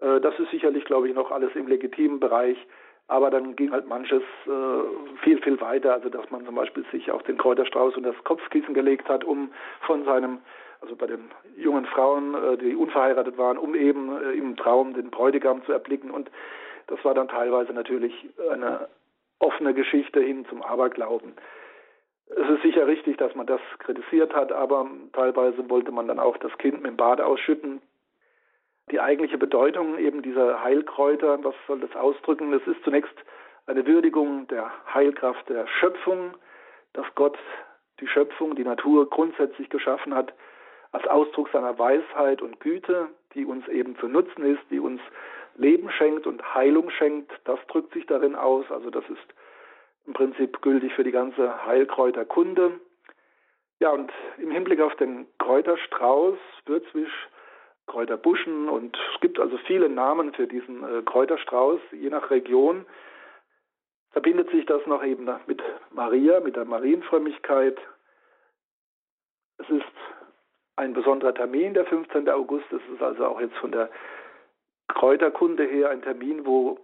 Äh, 0.00 0.20
das 0.20 0.38
ist 0.38 0.50
sicherlich, 0.50 0.84
glaube 0.84 1.08
ich, 1.08 1.14
noch 1.14 1.30
alles 1.30 1.54
im 1.54 1.66
legitimen 1.66 2.20
Bereich. 2.20 2.58
Aber 3.08 3.30
dann 3.30 3.56
ging 3.56 3.72
halt 3.72 3.88
manches 3.88 4.22
äh, 4.46 5.18
viel, 5.24 5.42
viel 5.42 5.60
weiter. 5.60 5.94
Also, 5.94 6.08
dass 6.08 6.30
man 6.30 6.44
zum 6.44 6.54
Beispiel 6.54 6.84
sich 6.92 7.10
auch 7.10 7.22
den 7.22 7.38
Kräuterstrauß 7.38 7.96
und 7.96 8.04
das 8.04 8.14
Kopfkissen 8.22 8.72
gelegt 8.74 9.08
hat, 9.08 9.24
um 9.24 9.50
von 9.80 10.04
seinem, 10.04 10.38
also 10.80 10.96
bei 10.96 11.06
den 11.06 11.30
jungen 11.56 11.86
Frauen, 11.86 12.34
äh, 12.34 12.56
die 12.58 12.74
unverheiratet 12.74 13.38
waren, 13.38 13.58
um 13.58 13.74
eben 13.74 14.16
äh, 14.22 14.32
im 14.32 14.56
Traum 14.56 14.94
den 14.94 15.10
Bräutigam 15.10 15.64
zu 15.64 15.72
erblicken. 15.72 16.10
Und 16.10 16.30
das 16.86 17.04
war 17.04 17.14
dann 17.14 17.28
teilweise 17.28 17.72
natürlich 17.72 18.14
eine 18.50 18.88
offene 19.38 19.74
Geschichte 19.74 20.20
hin 20.20 20.46
zum 20.48 20.62
Aberglauben. 20.62 21.34
Es 22.26 22.48
ist 22.48 22.62
sicher 22.62 22.86
richtig, 22.86 23.16
dass 23.18 23.34
man 23.34 23.46
das 23.46 23.60
kritisiert 23.78 24.34
hat, 24.34 24.52
aber 24.52 24.88
teilweise 25.12 25.68
wollte 25.68 25.90
man 25.90 26.06
dann 26.06 26.20
auch 26.20 26.36
das 26.36 26.56
Kind 26.58 26.76
mit 26.82 26.86
dem 26.86 26.96
Bade 26.96 27.26
ausschütten. 27.26 27.82
Die 28.90 29.00
eigentliche 29.00 29.38
Bedeutung 29.38 29.98
eben 29.98 30.22
dieser 30.22 30.62
Heilkräuter, 30.62 31.42
was 31.42 31.54
soll 31.66 31.80
das 31.80 31.94
ausdrücken? 31.96 32.52
Es 32.52 32.66
ist 32.66 32.82
zunächst 32.84 33.14
eine 33.66 33.86
Würdigung 33.86 34.46
der 34.48 34.70
Heilkraft 34.92 35.48
der 35.48 35.66
Schöpfung, 35.66 36.34
dass 36.92 37.06
Gott 37.14 37.38
die 38.00 38.06
Schöpfung, 38.06 38.54
die 38.54 38.64
Natur 38.64 39.08
grundsätzlich 39.08 39.68
geschaffen 39.68 40.14
hat, 40.14 40.32
als 40.92 41.06
Ausdruck 41.06 41.48
seiner 41.52 41.78
Weisheit 41.78 42.42
und 42.42 42.60
Güte, 42.60 43.08
die 43.34 43.44
uns 43.44 43.66
eben 43.68 43.96
zu 43.98 44.08
nutzen 44.08 44.44
ist, 44.44 44.62
die 44.70 44.80
uns 44.80 45.00
Leben 45.56 45.90
schenkt 45.90 46.26
und 46.26 46.54
Heilung 46.54 46.90
schenkt. 46.90 47.30
Das 47.44 47.58
drückt 47.68 47.92
sich 47.92 48.06
darin 48.06 48.34
aus. 48.34 48.64
Also 48.70 48.90
das 48.90 49.04
ist 49.08 49.34
im 50.06 50.14
Prinzip 50.14 50.60
gültig 50.62 50.92
für 50.94 51.04
die 51.04 51.12
ganze 51.12 51.64
Heilkräuterkunde. 51.66 52.80
Ja, 53.78 53.90
und 53.90 54.12
im 54.38 54.50
Hinblick 54.50 54.80
auf 54.80 54.94
den 54.96 55.26
Kräuterstrauß, 55.38 56.36
Würzwisch, 56.66 57.28
Kräuterbuschen 57.86 58.68
und 58.68 58.96
es 59.14 59.20
gibt 59.20 59.40
also 59.40 59.56
viele 59.66 59.88
Namen 59.88 60.32
für 60.32 60.46
diesen 60.46 60.84
äh, 60.84 61.02
Kräuterstrauß, 61.02 61.80
je 61.92 62.10
nach 62.10 62.30
Region 62.30 62.86
verbindet 64.12 64.50
sich 64.50 64.66
das 64.66 64.84
noch 64.86 65.04
eben 65.04 65.28
mit 65.46 65.62
Maria, 65.90 66.40
mit 66.40 66.56
der 66.56 66.64
Marienfrömmigkeit. 66.64 67.78
Ein 70.80 70.94
besonderer 70.94 71.34
Termin, 71.34 71.74
der 71.74 71.84
15. 71.84 72.26
August. 72.30 72.64
Es 72.72 72.80
ist 72.90 73.02
also 73.02 73.26
auch 73.26 73.38
jetzt 73.38 73.56
von 73.56 73.70
der 73.70 73.90
Kräuterkunde 74.88 75.64
her 75.64 75.90
ein 75.90 76.00
Termin, 76.00 76.46
wo 76.46 76.78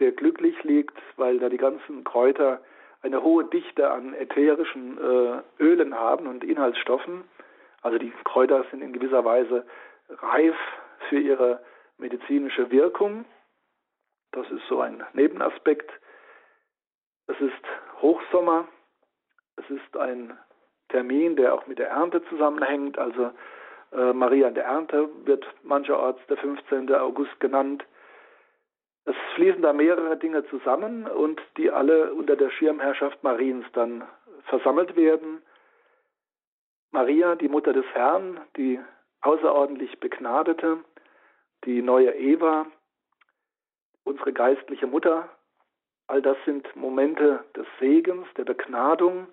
sehr 0.00 0.10
glücklich 0.10 0.60
liegt, 0.64 0.98
weil 1.14 1.38
da 1.38 1.48
die 1.48 1.56
ganzen 1.56 2.02
Kräuter 2.02 2.60
eine 3.02 3.22
hohe 3.22 3.44
Dichte 3.44 3.88
an 3.88 4.14
ätherischen 4.14 4.98
äh, 4.98 5.62
Ölen 5.62 5.94
haben 5.94 6.26
und 6.26 6.42
Inhaltsstoffen. 6.42 7.22
Also 7.82 7.98
die 7.98 8.12
Kräuter 8.24 8.64
sind 8.72 8.82
in 8.82 8.92
gewisser 8.92 9.24
Weise 9.24 9.64
reif 10.08 10.56
für 11.08 11.20
ihre 11.20 11.62
medizinische 11.98 12.72
Wirkung. 12.72 13.26
Das 14.32 14.50
ist 14.50 14.66
so 14.68 14.80
ein 14.80 15.04
Nebenaspekt. 15.12 15.88
Es 17.28 17.40
ist 17.40 17.64
Hochsommer. 18.02 18.66
Es 19.54 19.70
ist 19.70 19.96
ein 19.96 20.36
Termin, 20.90 21.36
der 21.36 21.54
auch 21.54 21.66
mit 21.66 21.78
der 21.78 21.88
Ernte 21.88 22.22
zusammenhängt. 22.28 22.98
Also 22.98 23.30
äh, 23.92 24.12
Maria 24.12 24.50
der 24.50 24.64
Ernte 24.64 25.08
wird 25.24 25.46
mancherorts 25.62 26.20
der 26.28 26.36
15. 26.36 26.92
August 26.94 27.38
genannt. 27.40 27.84
Es 29.04 29.16
fließen 29.34 29.62
da 29.62 29.72
mehrere 29.72 30.16
Dinge 30.16 30.46
zusammen 30.48 31.06
und 31.06 31.40
die 31.56 31.70
alle 31.70 32.12
unter 32.12 32.36
der 32.36 32.50
Schirmherrschaft 32.50 33.22
Mariens 33.24 33.64
dann 33.72 34.04
versammelt 34.44 34.94
werden. 34.96 35.42
Maria, 36.92 37.34
die 37.36 37.48
Mutter 37.48 37.72
des 37.72 37.86
Herrn, 37.92 38.40
die 38.56 38.80
außerordentlich 39.22 40.00
Begnadete, 40.00 40.78
die 41.64 41.82
neue 41.82 42.14
Eva, 42.14 42.66
unsere 44.04 44.32
geistliche 44.32 44.86
Mutter, 44.86 45.28
all 46.06 46.22
das 46.22 46.36
sind 46.44 46.74
Momente 46.74 47.44
des 47.56 47.66
Segens, 47.78 48.26
der 48.36 48.44
Begnadung, 48.44 49.28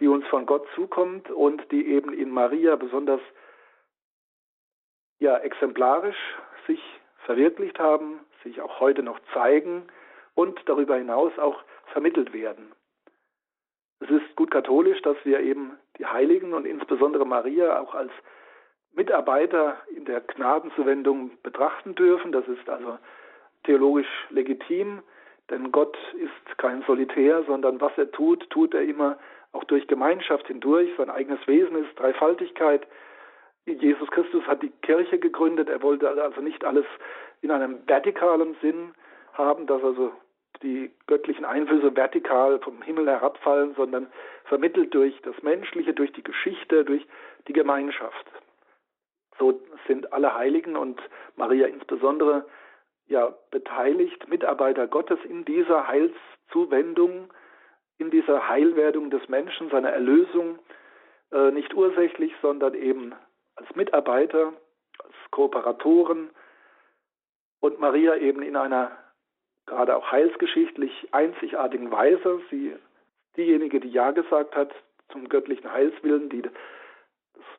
die 0.00 0.08
uns 0.08 0.26
von 0.26 0.46
Gott 0.46 0.66
zukommt 0.74 1.30
und 1.30 1.70
die 1.70 1.86
eben 1.86 2.12
in 2.12 2.30
Maria 2.30 2.76
besonders 2.76 3.20
ja 5.18 5.36
exemplarisch 5.38 6.16
sich 6.66 6.80
verwirklicht 7.26 7.78
haben, 7.78 8.20
sich 8.42 8.60
auch 8.60 8.80
heute 8.80 9.02
noch 9.02 9.20
zeigen 9.34 9.86
und 10.34 10.58
darüber 10.66 10.96
hinaus 10.96 11.38
auch 11.38 11.62
vermittelt 11.92 12.32
werden. 12.32 12.72
Es 14.00 14.08
ist 14.08 14.34
gut 14.34 14.50
katholisch, 14.50 15.02
dass 15.02 15.16
wir 15.24 15.40
eben 15.40 15.76
die 15.98 16.06
Heiligen 16.06 16.54
und 16.54 16.64
insbesondere 16.64 17.26
Maria 17.26 17.78
auch 17.80 17.94
als 17.94 18.12
Mitarbeiter 18.92 19.76
in 19.94 20.06
der 20.06 20.20
Gnadenzuwendung 20.20 21.32
betrachten 21.42 21.94
dürfen. 21.94 22.32
Das 22.32 22.48
ist 22.48 22.68
also 22.68 22.98
theologisch 23.64 24.08
legitim, 24.30 25.02
denn 25.50 25.70
Gott 25.70 25.96
ist 26.14 26.58
kein 26.58 26.82
Solitär, 26.86 27.44
sondern 27.44 27.80
was 27.80 27.92
er 27.98 28.10
tut, 28.10 28.48
tut 28.48 28.72
er 28.72 28.82
immer 28.82 29.18
durch 29.70 29.86
Gemeinschaft 29.86 30.46
hindurch. 30.48 30.90
Sein 30.96 31.10
eigenes 31.10 31.46
Wesen 31.46 31.76
ist 31.84 31.98
Dreifaltigkeit. 31.98 32.86
Jesus 33.66 34.10
Christus 34.10 34.44
hat 34.46 34.62
die 34.62 34.72
Kirche 34.82 35.18
gegründet. 35.18 35.68
Er 35.68 35.82
wollte 35.82 36.08
also 36.22 36.40
nicht 36.40 36.64
alles 36.64 36.86
in 37.42 37.50
einem 37.50 37.86
vertikalen 37.86 38.56
Sinn 38.60 38.94
haben, 39.32 39.66
dass 39.66 39.82
also 39.82 40.12
die 40.62 40.90
göttlichen 41.06 41.44
Einflüsse 41.44 41.94
vertikal 41.96 42.58
vom 42.60 42.82
Himmel 42.82 43.06
herabfallen, 43.06 43.74
sondern 43.76 44.08
vermittelt 44.44 44.92
durch 44.92 45.20
das 45.22 45.40
Menschliche, 45.42 45.94
durch 45.94 46.12
die 46.12 46.24
Geschichte, 46.24 46.84
durch 46.84 47.06
die 47.48 47.52
Gemeinschaft. 47.52 48.26
So 49.38 49.60
sind 49.86 50.12
alle 50.12 50.34
Heiligen 50.34 50.76
und 50.76 51.00
Maria 51.36 51.66
insbesondere 51.66 52.44
ja 53.06 53.34
beteiligt, 53.50 54.28
Mitarbeiter 54.28 54.86
Gottes 54.86 55.18
in 55.24 55.44
dieser 55.44 55.88
Heilszuwendung, 55.88 57.30
in 58.00 58.10
dieser 58.10 58.48
Heilwerdung 58.48 59.10
des 59.10 59.28
Menschen, 59.28 59.70
seiner 59.70 59.90
Erlösung, 59.90 60.58
äh, 61.32 61.50
nicht 61.50 61.74
ursächlich, 61.74 62.32
sondern 62.40 62.74
eben 62.74 63.14
als 63.56 63.74
Mitarbeiter, 63.76 64.54
als 64.98 65.14
Kooperatoren 65.30 66.30
und 67.60 67.78
Maria 67.78 68.16
eben 68.16 68.42
in 68.42 68.56
einer 68.56 68.90
gerade 69.66 69.94
auch 69.94 70.10
heilsgeschichtlich 70.10 71.08
einzigartigen 71.12 71.92
Weise. 71.92 72.40
Sie 72.50 72.74
diejenige, 73.36 73.80
die 73.80 73.90
Ja 73.90 74.10
gesagt 74.10 74.56
hat 74.56 74.74
zum 75.12 75.28
göttlichen 75.28 75.70
Heilswillen, 75.70 76.28
die 76.30 76.42
das 76.42 76.52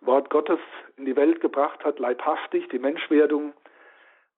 Wort 0.02 0.30
Gottes 0.30 0.60
in 0.98 1.06
die 1.06 1.16
Welt 1.16 1.40
gebracht 1.40 1.84
hat, 1.86 2.00
leibhaftig, 2.00 2.68
die 2.70 2.80
Menschwerdung. 2.80 3.54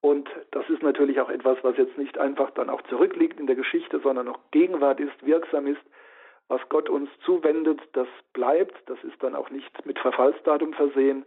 Und 0.03 0.29
das 0.51 0.69
ist 0.69 0.83
natürlich 0.83 1.21
auch 1.21 1.29
etwas, 1.29 1.57
was 1.61 1.77
jetzt 1.77 1.97
nicht 1.97 2.17
einfach 2.17 2.51
dann 2.51 2.69
auch 2.69 2.81
zurückliegt 2.89 3.39
in 3.39 3.47
der 3.47 3.55
Geschichte, 3.55 4.01
sondern 4.01 4.27
auch 4.27 4.39
Gegenwart 4.51 4.99
ist, 4.99 5.25
wirksam 5.25 5.65
ist. 5.65 5.81
Was 6.49 6.59
Gott 6.67 6.89
uns 6.89 7.09
zuwendet, 7.23 7.79
das 7.93 8.09
bleibt. 8.33 8.75
Das 8.87 9.01
ist 9.05 9.23
dann 9.23 9.33
auch 9.33 9.49
nicht 9.49 9.85
mit 9.85 9.97
Verfallsdatum 9.97 10.73
versehen. 10.73 11.25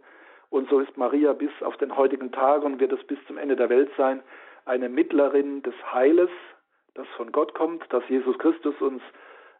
Und 0.51 0.69
so 0.69 0.79
ist 0.79 0.95
Maria 0.95 1.33
bis 1.33 1.49
auf 1.61 1.75
den 1.77 1.97
heutigen 1.97 2.31
Tag 2.31 2.63
und 2.63 2.79
wird 2.79 2.91
es 2.91 3.03
bis 3.05 3.17
zum 3.25 3.39
Ende 3.39 3.55
der 3.55 3.69
Welt 3.69 3.89
sein, 3.97 4.21
eine 4.65 4.89
Mittlerin 4.89 5.63
des 5.63 5.73
Heiles, 5.91 6.29
das 6.93 7.07
von 7.17 7.31
Gott 7.31 7.55
kommt, 7.55 7.83
das 7.89 8.07
Jesus 8.09 8.37
Christus 8.37 8.79
uns 8.79 9.01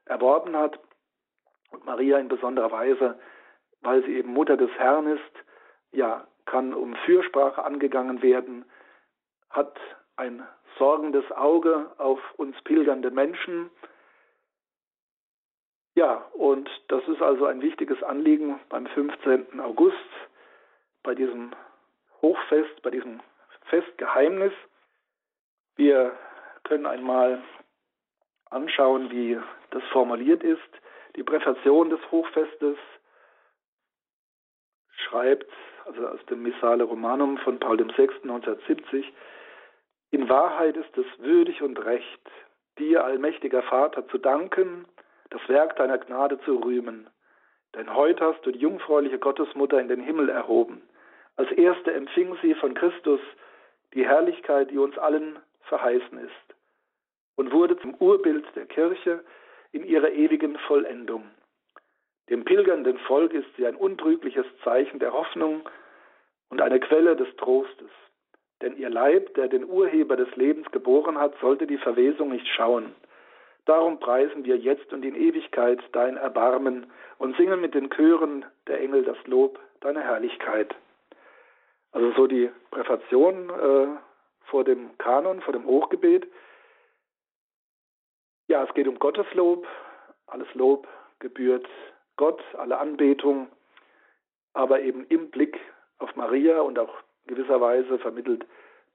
erworben 0.06 0.56
hat. 0.56 0.80
Und 1.72 1.84
Maria 1.86 2.20
in 2.20 2.28
besonderer 2.28 2.72
Weise, 2.72 3.18
weil 3.82 4.04
sie 4.04 4.16
eben 4.16 4.32
Mutter 4.32 4.58
des 4.58 4.70
Herrn 4.78 5.08
ist, 5.08 5.44
ja, 5.92 6.28
kann 6.46 6.76
um 6.76 6.96
Fürsprache 7.08 7.66
angegangen 7.66 8.22
werden, 8.22 8.64
hat 9.50 9.78
ein 10.16 10.46
sorgendes 10.78 11.30
Auge 11.32 11.92
auf 11.98 12.20
uns 12.38 12.56
pilgernde 12.64 13.12
Menschen. 13.12 13.70
Ja, 15.96 16.26
und 16.34 16.70
das 16.90 17.08
ist 17.08 17.22
also 17.22 17.46
ein 17.46 17.62
wichtiges 17.62 18.02
Anliegen 18.04 18.60
beim 18.70 18.86
15. 18.88 19.60
August, 19.60 19.98
bei 21.04 21.16
diesem 21.16 21.54
Hochfest, 22.22 22.82
bei 22.84 22.92
diesem 22.92 23.20
Festgeheimnis. 23.66 24.54
Wir 25.76 26.16
können 26.64 26.86
einmal 26.86 27.42
anschauen, 28.50 29.10
wie 29.12 29.40
das 29.72 29.84
formuliert 29.92 30.44
ist. 30.44 30.62
Die 31.16 31.24
Präfation 31.24 31.90
des 31.90 32.00
Hochfestes 32.12 32.78
schreibt, 34.92 35.52
also 35.86 36.08
aus 36.08 36.24
dem 36.26 36.44
Missale 36.44 36.84
Romanum 36.84 37.38
von 37.40 37.60
Paul 37.60 37.80
VI. 37.80 38.10
1970, 38.24 39.14
in 40.12 40.30
Wahrheit 40.30 40.78
ist 40.78 40.98
es 40.98 41.06
würdig 41.20 41.62
und 41.62 41.84
recht, 41.84 42.30
dir, 42.80 43.04
allmächtiger 43.04 43.62
Vater, 43.64 44.08
zu 44.08 44.18
danken, 44.18 44.86
das 45.30 45.42
Werk 45.50 45.76
deiner 45.76 45.98
Gnade 45.98 46.40
zu 46.42 46.58
rühmen. 46.58 47.10
Denn 47.76 47.94
heute 47.94 48.24
hast 48.24 48.46
du 48.46 48.52
die 48.52 48.60
jungfräuliche 48.60 49.20
Gottesmutter 49.20 49.80
in 49.80 49.90
den 49.90 50.02
Himmel 50.02 50.30
erhoben. 50.30 50.82
Als 51.36 51.52
erste 51.52 51.94
empfing 51.94 52.38
sie 52.42 52.56
von 52.56 52.74
Christus 52.74 53.20
die 53.94 54.06
Herrlichkeit, 54.06 54.72
die 54.72 54.78
uns 54.78 54.98
allen 54.98 55.40
verheißen 55.64 56.18
ist, 56.20 56.56
und 57.36 57.52
wurde 57.52 57.78
zum 57.80 57.94
Urbild 57.96 58.46
der 58.56 58.66
Kirche 58.66 59.24
in 59.72 59.84
ihrer 59.86 60.10
ewigen 60.10 60.58
Vollendung. 60.60 61.30
Dem 62.30 62.46
pilgernden 62.46 62.98
Volk 63.00 63.34
ist 63.34 63.48
sie 63.56 63.68
ein 63.68 63.76
untrügliches 63.76 64.46
Zeichen 64.64 65.00
der 65.00 65.14
Hoffnung 65.14 65.70
und 66.50 66.62
eine 66.62 66.80
Quelle 66.80 67.16
des 67.16 67.34
Trostes. 67.38 67.90
Denn 68.62 68.78
ihr 68.78 68.90
Leib, 68.90 69.34
der 69.36 69.48
den 69.48 69.66
Urheber 69.66 70.16
des 70.16 70.36
Lebens 70.36 70.70
geboren 70.72 71.18
hat, 71.20 71.34
sollte 71.40 71.68
die 71.68 71.78
Verwesung 71.78 72.30
nicht 72.30 72.48
schauen. 72.48 72.96
Darum 73.66 74.00
preisen 74.00 74.46
wir 74.46 74.58
jetzt 74.58 74.94
und 74.94 75.04
in 75.04 75.16
Ewigkeit 75.16 75.80
dein 75.92 76.18
Erbarmen 76.18 76.88
und 77.18 77.36
singen 77.36 77.60
mit 77.60 77.74
den 77.74 77.90
Chören 77.90 78.46
der 78.68 78.80
Engel 78.80 79.04
das 79.04 79.18
Lob 79.28 79.60
deiner 79.82 80.02
Herrlichkeit. 80.02 80.74
Also 81.92 82.12
so 82.14 82.28
die 82.28 82.50
Präfation 82.72 83.50
äh, 83.50 83.88
vor 84.46 84.64
dem 84.64 84.98
Kanon, 84.98 85.42
vor 85.42 85.54
dem 85.54 85.66
Hochgebet. 85.66 86.28
Ja, 88.48 88.64
es 88.64 88.74
geht 88.74 88.88
um 88.88 88.98
Gotteslob. 88.98 89.68
Alles 90.28 90.48
Lob 90.54 90.88
gebührt 91.20 91.68
Gott, 92.16 92.42
alle 92.58 92.80
Anbetung, 92.80 93.48
aber 94.54 94.82
eben 94.82 95.06
im 95.08 95.30
Blick 95.30 95.60
auf 96.00 96.16
Maria 96.16 96.62
und 96.62 96.80
auch 96.80 96.94
gewisserweise 97.28 98.00
vermittelt 98.00 98.46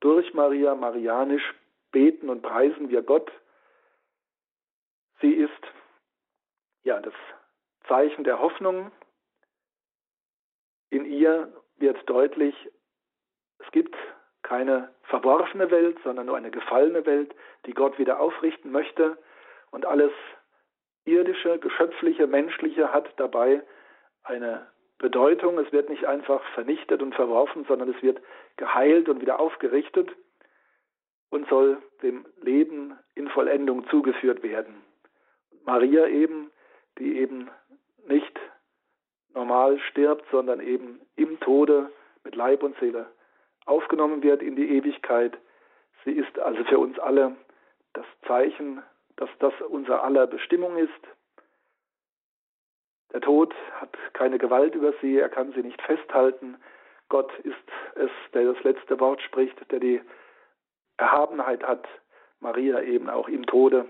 durch 0.00 0.34
Maria, 0.34 0.74
marianisch 0.74 1.54
beten 1.92 2.28
und 2.28 2.42
preisen 2.42 2.90
wir 2.90 3.02
Gott. 3.02 3.30
Sie 5.20 5.32
ist 5.32 5.62
ja 6.82 7.00
das 7.00 7.14
Zeichen 7.86 8.24
der 8.24 8.40
Hoffnung. 8.40 8.90
In 10.90 11.04
ihr 11.04 11.52
wird 11.76 11.98
deutlich, 12.08 12.54
es 13.58 13.70
gibt 13.70 13.94
keine 14.42 14.92
verworfene 15.04 15.70
Welt, 15.70 15.98
sondern 16.02 16.26
nur 16.26 16.36
eine 16.36 16.50
gefallene 16.50 17.06
Welt, 17.06 17.34
die 17.66 17.74
Gott 17.74 17.98
wieder 17.98 18.18
aufrichten 18.18 18.72
möchte. 18.72 19.16
Und 19.70 19.86
alles 19.86 20.12
irdische, 21.04 21.58
geschöpfliche, 21.58 22.26
menschliche 22.26 22.92
hat 22.92 23.08
dabei 23.16 23.62
eine 24.24 24.71
Bedeutung. 25.02 25.58
Es 25.58 25.70
wird 25.72 25.90
nicht 25.90 26.06
einfach 26.06 26.42
vernichtet 26.54 27.02
und 27.02 27.14
verworfen, 27.14 27.66
sondern 27.68 27.90
es 27.90 28.02
wird 28.02 28.22
geheilt 28.56 29.10
und 29.10 29.20
wieder 29.20 29.38
aufgerichtet 29.38 30.10
und 31.28 31.46
soll 31.48 31.76
dem 32.02 32.24
Leben 32.40 32.96
in 33.14 33.28
Vollendung 33.28 33.86
zugeführt 33.88 34.42
werden. 34.42 34.82
Maria 35.66 36.06
eben, 36.06 36.50
die 36.98 37.18
eben 37.18 37.50
nicht 38.06 38.40
normal 39.34 39.78
stirbt, 39.90 40.24
sondern 40.30 40.60
eben 40.60 41.00
im 41.16 41.38
Tode 41.40 41.90
mit 42.24 42.34
Leib 42.34 42.62
und 42.62 42.78
Seele 42.78 43.06
aufgenommen 43.66 44.22
wird 44.22 44.42
in 44.42 44.56
die 44.56 44.76
Ewigkeit. 44.76 45.36
Sie 46.04 46.12
ist 46.12 46.38
also 46.38 46.64
für 46.64 46.78
uns 46.78 46.98
alle 46.98 47.36
das 47.92 48.06
Zeichen, 48.26 48.82
dass 49.16 49.30
das 49.38 49.52
unser 49.68 50.02
aller 50.02 50.26
Bestimmung 50.26 50.76
ist. 50.76 50.90
Der 53.12 53.20
Tod 53.20 53.54
hat 53.80 53.96
keine 54.14 54.38
Gewalt 54.38 54.74
über 54.74 54.92
sie, 55.00 55.18
er 55.18 55.28
kann 55.28 55.52
sie 55.52 55.62
nicht 55.62 55.80
festhalten. 55.82 56.56
Gott 57.08 57.30
ist 57.40 57.56
es, 57.94 58.10
der 58.32 58.52
das 58.52 58.62
letzte 58.64 58.98
Wort 59.00 59.20
spricht, 59.20 59.56
der 59.70 59.80
die 59.80 60.00
Erhabenheit 60.96 61.62
hat, 61.62 61.86
Maria 62.40 62.80
eben 62.80 63.08
auch 63.10 63.28
im 63.28 63.46
Tode 63.46 63.86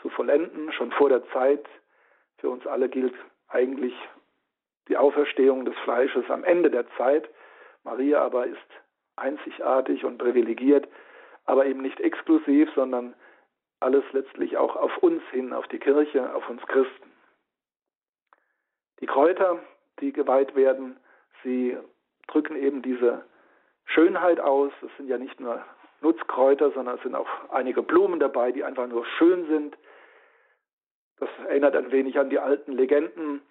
zu 0.00 0.08
vollenden, 0.10 0.72
schon 0.72 0.92
vor 0.92 1.08
der 1.08 1.26
Zeit. 1.30 1.64
Für 2.38 2.50
uns 2.50 2.66
alle 2.66 2.88
gilt 2.88 3.14
eigentlich 3.48 3.94
die 4.88 4.96
Auferstehung 4.96 5.64
des 5.64 5.76
Fleisches 5.84 6.28
am 6.30 6.44
Ende 6.44 6.70
der 6.70 6.86
Zeit. 6.96 7.28
Maria 7.84 8.22
aber 8.22 8.46
ist 8.46 8.58
einzigartig 9.16 10.04
und 10.04 10.18
privilegiert, 10.18 10.88
aber 11.44 11.66
eben 11.66 11.82
nicht 11.82 12.00
exklusiv, 12.00 12.70
sondern 12.74 13.14
alles 13.80 14.04
letztlich 14.12 14.56
auch 14.56 14.76
auf 14.76 14.96
uns 14.98 15.22
hin, 15.30 15.52
auf 15.52 15.66
die 15.68 15.78
Kirche, 15.78 16.34
auf 16.34 16.48
uns 16.48 16.62
Christen. 16.66 17.11
Die 19.02 19.06
Kräuter, 19.06 19.58
die 20.00 20.12
geweiht 20.12 20.56
werden, 20.56 20.96
sie 21.42 21.76
drücken 22.28 22.56
eben 22.56 22.80
diese 22.80 23.22
Schönheit 23.84 24.40
aus. 24.40 24.72
Es 24.80 24.96
sind 24.96 25.08
ja 25.08 25.18
nicht 25.18 25.38
nur 25.38 25.62
Nutzkräuter, 26.00 26.70
sondern 26.70 26.96
es 26.96 27.02
sind 27.02 27.14
auch 27.14 27.28
einige 27.50 27.82
Blumen 27.82 28.20
dabei, 28.20 28.52
die 28.52 28.64
einfach 28.64 28.86
nur 28.86 29.04
schön 29.04 29.46
sind. 29.48 29.76
Das 31.18 31.28
erinnert 31.46 31.76
ein 31.76 31.92
wenig 31.92 32.18
an 32.18 32.30
die 32.30 32.38
alten 32.38 32.72
Legenden, 32.72 33.42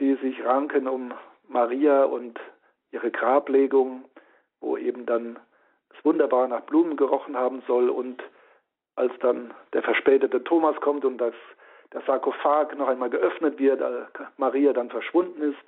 die 0.00 0.16
sich 0.16 0.44
ranken 0.44 0.88
um 0.88 1.14
Maria 1.46 2.02
und 2.02 2.40
ihre 2.90 3.12
Grablegung 3.12 4.04
wo 4.64 4.76
eben 4.76 5.06
dann 5.06 5.38
es 5.90 6.04
wunderbar 6.04 6.48
nach 6.48 6.62
Blumen 6.62 6.96
gerochen 6.96 7.36
haben 7.36 7.62
soll 7.66 7.90
und 7.90 8.22
als 8.96 9.12
dann 9.20 9.52
der 9.72 9.82
verspätete 9.82 10.42
Thomas 10.42 10.76
kommt 10.80 11.04
und 11.04 11.18
das, 11.18 11.34
der 11.94 12.02
Sarkophag 12.02 12.76
noch 12.76 12.88
einmal 12.88 13.08
geöffnet 13.08 13.58
wird, 13.58 13.80
als 13.80 14.08
Maria 14.36 14.72
dann 14.72 14.90
verschwunden 14.90 15.40
ist 15.42 15.64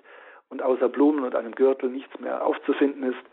und 0.50 0.62
außer 0.62 0.88
Blumen 0.88 1.24
und 1.24 1.34
einem 1.34 1.54
Gürtel 1.54 1.88
nichts 1.88 2.18
mehr 2.18 2.44
aufzufinden 2.44 3.04
ist. 3.04 3.24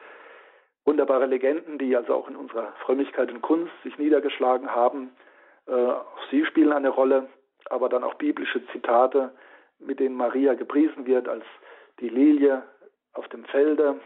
Wunderbare 0.86 1.26
Legenden, 1.26 1.78
die 1.78 1.96
also 1.96 2.14
auch 2.14 2.30
in 2.30 2.36
unserer 2.36 2.74
Frömmigkeit 2.86 3.32
und 3.32 3.42
Kunst 3.42 3.72
sich 3.84 3.98
niedergeschlagen 3.98 4.74
haben. 4.74 5.12
Äh, 5.68 5.74
auch 5.74 6.22
sie 6.30 6.46
spielen 6.46 6.72
eine 6.72 6.90
Rolle, 6.90 7.28
aber 7.70 7.90
dann 7.90 8.04
auch 8.04 8.16
biblische 8.16 8.66
Zitate, 8.68 9.34
mit 9.80 10.00
denen 10.00 10.16
Maria 10.16 10.54
gepriesen 10.54 11.06
wird 11.06 11.28
als 11.28 11.46
die 12.00 12.10
Lilie 12.10 12.64
auf 13.14 13.28
dem 13.30 13.46
Felde, 13.46 14.00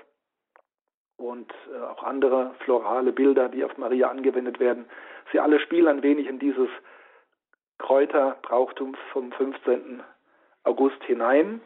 und 1.18 1.52
äh, 1.74 1.84
auch 1.84 2.04
andere 2.04 2.54
florale 2.60 3.12
Bilder, 3.12 3.50
die 3.50 3.64
auf 3.64 3.78
Maria 3.78 4.10
angewendet 4.10 4.60
werden. 4.60 4.86
Sie 5.32 5.40
alle 5.40 5.60
spielen 5.60 5.88
ein 5.88 6.04
wenig 6.04 6.28
in 6.28 6.40
dieses 6.40 6.70
Kräuterbrauchtums 7.80 8.98
vom 9.12 9.32
15. 9.32 10.04
August 10.64 11.02
hinein. 11.04 11.62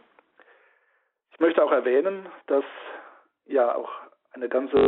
Ich 1.32 1.40
möchte 1.40 1.64
auch 1.64 1.72
erwähnen, 1.72 2.28
dass 2.48 2.66
ja 3.46 3.74
auch 3.76 3.92
eine 4.34 4.50
ganze 4.50 4.88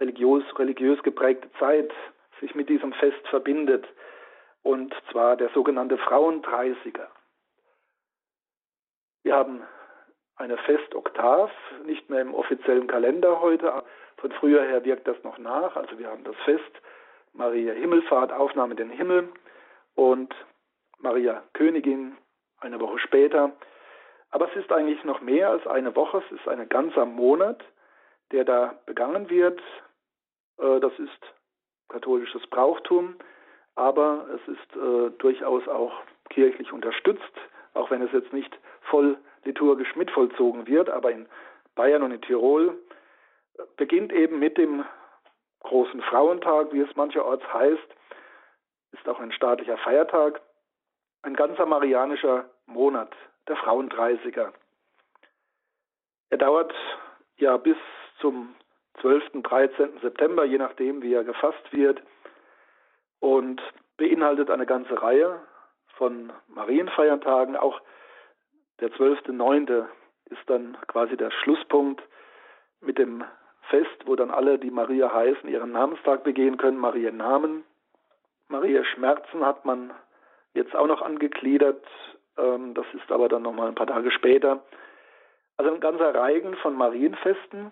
religiös, 0.00 0.44
religiös 0.58 1.02
geprägte 1.02 1.50
Zeit 1.58 1.92
sich 2.40 2.54
mit 2.54 2.68
diesem 2.68 2.92
Fest 2.94 3.26
verbindet, 3.28 3.86
und 4.62 4.94
zwar 5.10 5.36
der 5.36 5.50
sogenannte 5.50 5.98
Frauendreißiger. 5.98 7.08
Wir 9.22 9.36
haben 9.36 9.62
eine 10.36 10.56
Festoktav, 10.58 11.50
nicht 11.84 12.10
mehr 12.10 12.22
im 12.22 12.34
offiziellen 12.34 12.86
Kalender 12.86 13.40
heute, 13.40 13.84
von 14.16 14.32
früher 14.32 14.62
her 14.62 14.84
wirkt 14.84 15.06
das 15.06 15.22
noch 15.22 15.38
nach, 15.38 15.76
also 15.76 15.98
wir 15.98 16.08
haben 16.08 16.24
das 16.24 16.36
Fest 16.44 16.62
Maria 17.32 17.72
Himmelfahrt, 17.72 18.32
Aufnahme 18.32 18.72
in 18.72 18.76
den 18.78 18.90
Himmel 18.90 19.28
und 19.94 20.34
Maria 20.98 21.42
Königin 21.52 22.16
eine 22.60 22.80
Woche 22.80 22.98
später. 22.98 23.52
Aber 24.30 24.48
es 24.50 24.56
ist 24.56 24.72
eigentlich 24.72 25.02
noch 25.04 25.20
mehr 25.20 25.50
als 25.50 25.66
eine 25.66 25.94
Woche, 25.94 26.22
es 26.26 26.38
ist 26.38 26.48
ein 26.48 26.68
ganzer 26.68 27.06
Monat, 27.06 27.62
der 28.32 28.44
da 28.44 28.74
begangen 28.86 29.30
wird. 29.30 29.60
Äh, 30.58 30.80
das 30.80 30.92
ist 30.98 31.34
katholisches 31.88 32.46
Brauchtum, 32.48 33.16
aber 33.76 34.26
es 34.34 34.48
ist 34.48 34.76
äh, 34.76 35.10
durchaus 35.18 35.68
auch 35.68 35.92
kirchlich 36.30 36.72
unterstützt, 36.72 37.22
auch 37.74 37.90
wenn 37.90 38.02
es 38.02 38.12
jetzt 38.12 38.32
nicht 38.32 38.58
voll 38.82 39.18
liturgisch 39.44 39.94
mitvollzogen 39.94 40.66
wird. 40.66 40.90
Aber 40.90 41.12
in 41.12 41.28
Bayern 41.74 42.02
und 42.02 42.12
in 42.12 42.22
Tirol 42.22 42.76
beginnt 43.76 44.12
eben 44.12 44.38
mit 44.38 44.58
dem 44.58 44.84
großen 45.60 46.02
Frauentag, 46.02 46.72
wie 46.72 46.80
es 46.80 46.96
mancherorts 46.96 47.44
heißt, 47.52 47.88
ist 48.94 49.08
auch 49.08 49.20
ein 49.20 49.32
staatlicher 49.32 49.76
Feiertag, 49.78 50.40
ein 51.22 51.34
ganzer 51.34 51.66
marianischer 51.66 52.48
Monat, 52.66 53.12
der 53.48 53.56
Frauendreißiger. 53.56 54.52
Er 56.30 56.38
dauert 56.38 56.74
ja 57.36 57.56
bis 57.56 57.76
zum 58.20 58.54
12., 59.00 59.42
13. 59.42 60.00
September, 60.00 60.44
je 60.44 60.58
nachdem, 60.58 61.02
wie 61.02 61.12
er 61.12 61.24
gefasst 61.24 61.72
wird, 61.72 62.02
und 63.20 63.60
beinhaltet 63.96 64.50
eine 64.50 64.66
ganze 64.66 65.00
Reihe 65.00 65.40
von 65.96 66.32
Marienfeiertagen. 66.48 67.56
Auch 67.56 67.80
der 68.80 68.90
12.9. 68.90 69.86
ist 70.26 70.42
dann 70.46 70.76
quasi 70.88 71.16
der 71.16 71.30
Schlusspunkt 71.30 72.02
mit 72.80 72.98
dem 72.98 73.24
Fest, 73.70 74.06
wo 74.06 74.14
dann 74.14 74.30
alle, 74.30 74.58
die 74.58 74.70
Maria 74.70 75.12
heißen, 75.12 75.48
ihren 75.48 75.72
Namenstag 75.72 76.22
begehen 76.22 76.58
können, 76.58 76.78
Mariennamen. 76.78 77.64
Maria 78.48 78.84
Schmerzen 78.84 79.44
hat 79.44 79.64
man 79.64 79.92
jetzt 80.54 80.74
auch 80.74 80.86
noch 80.86 81.02
angegliedert. 81.02 81.84
Ähm, 82.36 82.74
das 82.74 82.86
ist 82.94 83.10
aber 83.10 83.28
dann 83.28 83.42
nochmal 83.42 83.68
ein 83.68 83.74
paar 83.74 83.86
Tage 83.86 84.10
später. 84.10 84.62
Also 85.56 85.72
ein 85.72 85.80
ganzer 85.80 86.14
Reigen 86.14 86.56
von 86.56 86.76
Marienfesten, 86.76 87.70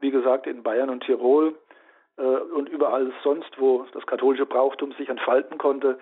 wie 0.00 0.10
gesagt 0.10 0.46
in 0.46 0.62
Bayern 0.62 0.90
und 0.90 1.04
Tirol 1.04 1.54
äh, 2.16 2.22
und 2.22 2.68
überall 2.68 3.12
sonst, 3.22 3.58
wo 3.58 3.86
das 3.92 4.06
katholische 4.06 4.46
Brauchtum 4.46 4.92
sich 4.92 5.08
entfalten 5.08 5.58
konnte, 5.58 5.98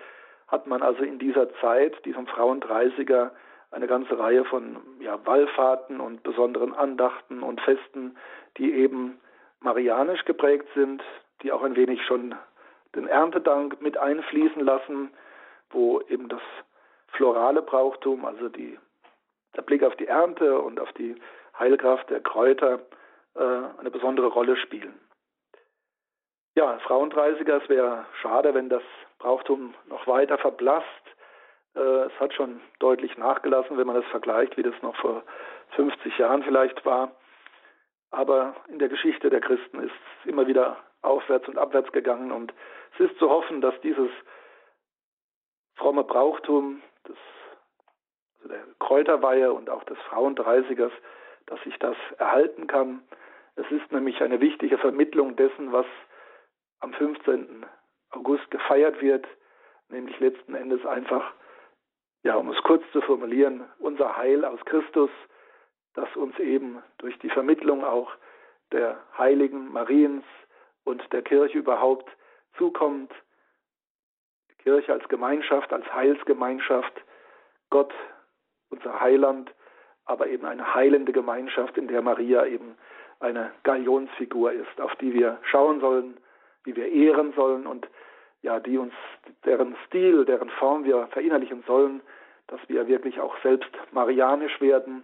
hat 0.47 0.67
man 0.67 0.81
also 0.81 1.03
in 1.03 1.19
dieser 1.19 1.53
Zeit, 1.55 2.05
diesem 2.05 2.27
Frauendreißiger, 2.27 3.31
eine 3.71 3.87
ganze 3.87 4.17
Reihe 4.17 4.45
von 4.45 4.77
ja, 4.99 5.19
Wallfahrten 5.25 5.99
und 5.99 6.23
besonderen 6.23 6.73
Andachten 6.73 7.43
und 7.43 7.59
Festen, 7.61 8.15
die 8.57 8.73
eben 8.73 9.19
marianisch 9.59 10.23
geprägt 10.23 10.67
sind, 10.75 11.03
die 11.41 11.51
auch 11.51 11.63
ein 11.63 11.75
wenig 11.75 12.05
schon 12.05 12.35
den 12.95 13.07
Erntedank 13.07 13.81
mit 13.81 13.97
einfließen 13.97 14.63
lassen, 14.63 15.11
wo 15.69 16.01
eben 16.01 16.29
das 16.29 16.41
florale 17.09 17.61
Brauchtum, 17.61 18.25
also 18.25 18.49
die, 18.49 18.77
der 19.55 19.61
Blick 19.61 19.83
auf 19.83 19.95
die 19.95 20.07
Ernte 20.07 20.59
und 20.59 20.79
auf 20.79 20.91
die 20.93 21.15
Heilkraft 21.57 22.09
der 22.09 22.21
Kräuter 22.21 22.79
äh, 23.35 23.79
eine 23.79 23.91
besondere 23.91 24.27
Rolle 24.27 24.57
spielen. 24.57 24.99
Ja, 26.55 26.79
Frauendreißiger, 26.79 27.61
es 27.61 27.69
wäre 27.69 28.05
schade, 28.21 28.53
wenn 28.53 28.69
das 28.69 28.83
Brauchtum 29.19 29.73
noch 29.87 30.07
weiter 30.07 30.37
verblasst. 30.37 30.87
Äh, 31.75 31.79
es 31.79 32.19
hat 32.19 32.33
schon 32.33 32.61
deutlich 32.79 33.17
nachgelassen, 33.17 33.77
wenn 33.77 33.87
man 33.87 33.97
das 33.97 34.05
vergleicht, 34.05 34.55
wie 34.57 34.63
das 34.63 34.75
noch 34.81 34.95
vor 34.97 35.23
50 35.75 36.17
Jahren 36.17 36.43
vielleicht 36.43 36.85
war. 36.85 37.11
Aber 38.11 38.55
in 38.69 38.79
der 38.79 38.87
Geschichte 38.87 39.29
der 39.29 39.41
Christen 39.41 39.81
ist 39.81 39.91
es 39.91 40.29
immer 40.29 40.47
wieder 40.47 40.77
aufwärts 41.01 41.47
und 41.49 41.57
abwärts 41.57 41.91
gegangen 41.91 42.31
und 42.31 42.53
es 42.95 43.11
ist 43.11 43.19
zu 43.19 43.29
hoffen, 43.29 43.61
dass 43.61 43.79
dieses 43.81 44.09
fromme 45.75 46.03
Brauchtum 46.03 46.81
des, 47.07 47.17
also 48.37 48.49
der 48.49 48.63
Kräuterweihe 48.79 49.51
und 49.51 49.69
auch 49.69 49.83
des 49.83 49.97
Frauendreißigers, 50.09 50.91
dass 51.47 51.61
sich 51.63 51.77
das 51.79 51.97
erhalten 52.17 52.67
kann. 52.67 53.03
Es 53.55 53.69
ist 53.71 53.91
nämlich 53.91 54.21
eine 54.21 54.39
wichtige 54.39 54.77
Vermittlung 54.77 55.35
dessen, 55.35 55.71
was 55.71 55.85
am 56.79 56.93
15. 56.93 57.65
August 58.11 58.49
gefeiert 58.51 59.01
wird, 59.01 59.27
nämlich 59.89 60.19
letzten 60.19 60.55
Endes 60.55 60.85
einfach, 60.85 61.33
ja, 62.23 62.35
um 62.35 62.49
es 62.49 62.61
kurz 62.63 62.83
zu 62.91 63.01
formulieren, 63.01 63.65
unser 63.79 64.15
Heil 64.15 64.45
aus 64.45 64.59
Christus, 64.65 65.09
das 65.93 66.13
uns 66.15 66.37
eben 66.39 66.81
durch 66.97 67.17
die 67.19 67.29
Vermittlung 67.29 67.83
auch 67.83 68.11
der 68.71 68.99
heiligen 69.17 69.71
Mariens 69.71 70.23
und 70.83 71.01
der 71.13 71.21
Kirche 71.21 71.57
überhaupt 71.57 72.09
zukommt. 72.57 73.11
Die 74.51 74.63
Kirche 74.63 74.93
als 74.93 75.07
Gemeinschaft, 75.09 75.71
als 75.71 75.85
Heilsgemeinschaft, 75.93 76.93
Gott, 77.69 77.93
unser 78.69 78.99
Heiland, 78.99 79.53
aber 80.05 80.27
eben 80.27 80.45
eine 80.45 80.73
heilende 80.73 81.11
Gemeinschaft, 81.11 81.77
in 81.77 81.87
der 81.87 82.01
Maria 82.01 82.45
eben 82.45 82.77
eine 83.19 83.51
Galionsfigur 83.63 84.51
ist, 84.51 84.79
auf 84.79 84.95
die 84.97 85.13
wir 85.13 85.39
schauen 85.43 85.79
sollen, 85.79 86.17
die 86.65 86.75
wir 86.75 86.87
ehren 86.87 87.33
sollen 87.33 87.65
und 87.65 87.87
ja, 88.41 88.59
die 88.59 88.77
uns, 88.77 88.93
deren 89.43 89.75
Stil, 89.87 90.25
deren 90.25 90.49
Form 90.49 90.83
wir 90.83 91.07
verinnerlichen 91.07 91.63
sollen, 91.65 92.01
dass 92.47 92.59
wir 92.67 92.87
wirklich 92.87 93.19
auch 93.19 93.35
selbst 93.41 93.71
marianisch 93.91 94.61
werden. 94.61 95.03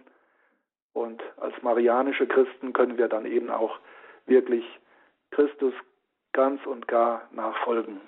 Und 0.92 1.22
als 1.38 1.60
marianische 1.62 2.26
Christen 2.26 2.72
können 2.72 2.98
wir 2.98 3.08
dann 3.08 3.26
eben 3.26 3.50
auch 3.50 3.78
wirklich 4.26 4.64
Christus 5.32 5.74
ganz 6.32 6.64
und 6.66 6.88
gar 6.88 7.28
nachfolgen. 7.32 8.00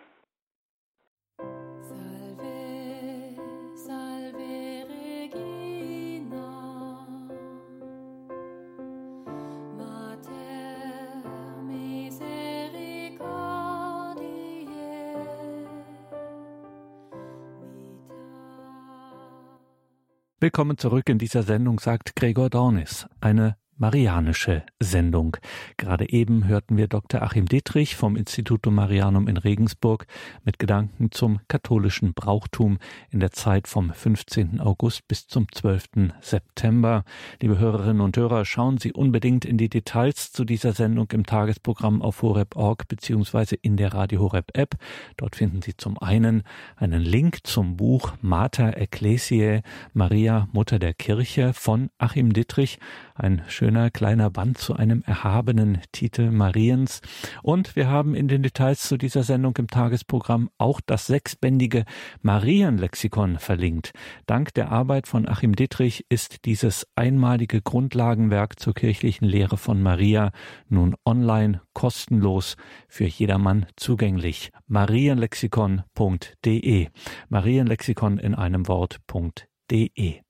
Willkommen 20.40 20.76
zurück 20.76 21.08
in 21.08 21.16
dieser 21.16 21.42
Sendung, 21.42 21.78
sagt 21.80 22.16
Gregor 22.16 22.50
Dornis. 22.50 23.08
Eine 23.18 23.56
marianische 23.84 24.62
Sendung. 24.80 25.36
Gerade 25.76 26.08
eben 26.08 26.46
hörten 26.46 26.78
wir 26.78 26.88
Dr. 26.88 27.20
Achim 27.20 27.44
Dietrich 27.44 27.96
vom 27.96 28.16
Instituto 28.16 28.70
Marianum 28.70 29.28
in 29.28 29.36
Regensburg 29.36 30.06
mit 30.42 30.58
Gedanken 30.58 31.10
zum 31.10 31.40
katholischen 31.48 32.14
Brauchtum 32.14 32.78
in 33.10 33.20
der 33.20 33.32
Zeit 33.32 33.68
vom 33.68 33.92
15. 33.92 34.58
August 34.58 35.06
bis 35.06 35.26
zum 35.26 35.52
12. 35.52 36.14
September. 36.22 37.04
Liebe 37.42 37.58
Hörerinnen 37.58 38.00
und 38.00 38.16
Hörer, 38.16 38.46
schauen 38.46 38.78
Sie 38.78 38.90
unbedingt 38.90 39.44
in 39.44 39.58
die 39.58 39.68
Details 39.68 40.32
zu 40.32 40.46
dieser 40.46 40.72
Sendung 40.72 41.10
im 41.10 41.26
Tagesprogramm 41.26 42.00
auf 42.00 42.22
horeb.org 42.22 42.88
beziehungsweise 42.88 43.54
in 43.54 43.76
der 43.76 43.92
Radio 43.92 44.20
Horeb 44.20 44.56
App. 44.56 44.76
Dort 45.18 45.36
finden 45.36 45.60
Sie 45.60 45.76
zum 45.76 45.98
einen 45.98 46.42
einen 46.76 47.02
Link 47.02 47.46
zum 47.46 47.76
Buch 47.76 48.14
Mater 48.22 48.78
Ecclesiae, 48.78 49.60
Maria 49.92 50.48
Mutter 50.52 50.78
der 50.78 50.94
Kirche 50.94 51.52
von 51.52 51.90
Achim 51.98 52.32
Dietrich, 52.32 52.78
ein 53.14 53.42
schöner 53.46 53.90
kleiner 53.90 54.30
Band 54.30 54.58
zu 54.58 54.74
einem 54.74 55.02
erhabenen 55.06 55.78
Titel 55.92 56.30
Mariens. 56.30 57.00
Und 57.42 57.76
wir 57.76 57.88
haben 57.88 58.14
in 58.14 58.28
den 58.28 58.42
Details 58.42 58.88
zu 58.88 58.96
dieser 58.96 59.22
Sendung 59.22 59.54
im 59.56 59.68
Tagesprogramm 59.68 60.50
auch 60.58 60.80
das 60.84 61.06
sechsbändige 61.06 61.84
Marienlexikon 62.22 63.38
verlinkt. 63.38 63.92
Dank 64.26 64.52
der 64.54 64.72
Arbeit 64.72 65.06
von 65.06 65.28
Achim 65.28 65.54
Dittrich 65.54 66.04
ist 66.08 66.44
dieses 66.44 66.88
einmalige 66.96 67.62
Grundlagenwerk 67.62 68.58
zur 68.58 68.74
kirchlichen 68.74 69.26
Lehre 69.26 69.56
von 69.56 69.80
Maria 69.80 70.32
nun 70.68 70.96
online 71.04 71.60
kostenlos 71.72 72.56
für 72.88 73.06
jedermann 73.06 73.66
zugänglich. 73.76 74.50
Marienlexikon.de 74.66 76.88
Marienlexikon 77.28 78.18
in 78.18 78.34
einem 78.34 78.66
Wort.de 78.66 80.23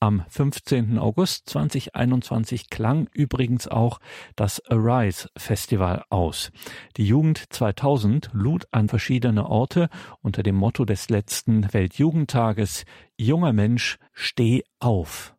Am 0.00 0.24
15. 0.28 0.96
August 0.96 1.48
2021 1.50 2.70
klang 2.70 3.08
übrigens 3.14 3.66
auch 3.66 3.98
das 4.36 4.62
Arise 4.70 5.28
Festival 5.36 6.04
aus. 6.08 6.52
Die 6.96 7.04
Jugend 7.04 7.52
2000 7.52 8.30
lud 8.32 8.68
an 8.70 8.88
verschiedene 8.88 9.46
Orte 9.46 9.88
unter 10.22 10.44
dem 10.44 10.54
Motto 10.54 10.84
des 10.84 11.10
letzten 11.10 11.72
Weltjugendtages 11.72 12.84
Junger 13.16 13.52
Mensch, 13.52 13.98
steh 14.12 14.62
auf. 14.78 15.34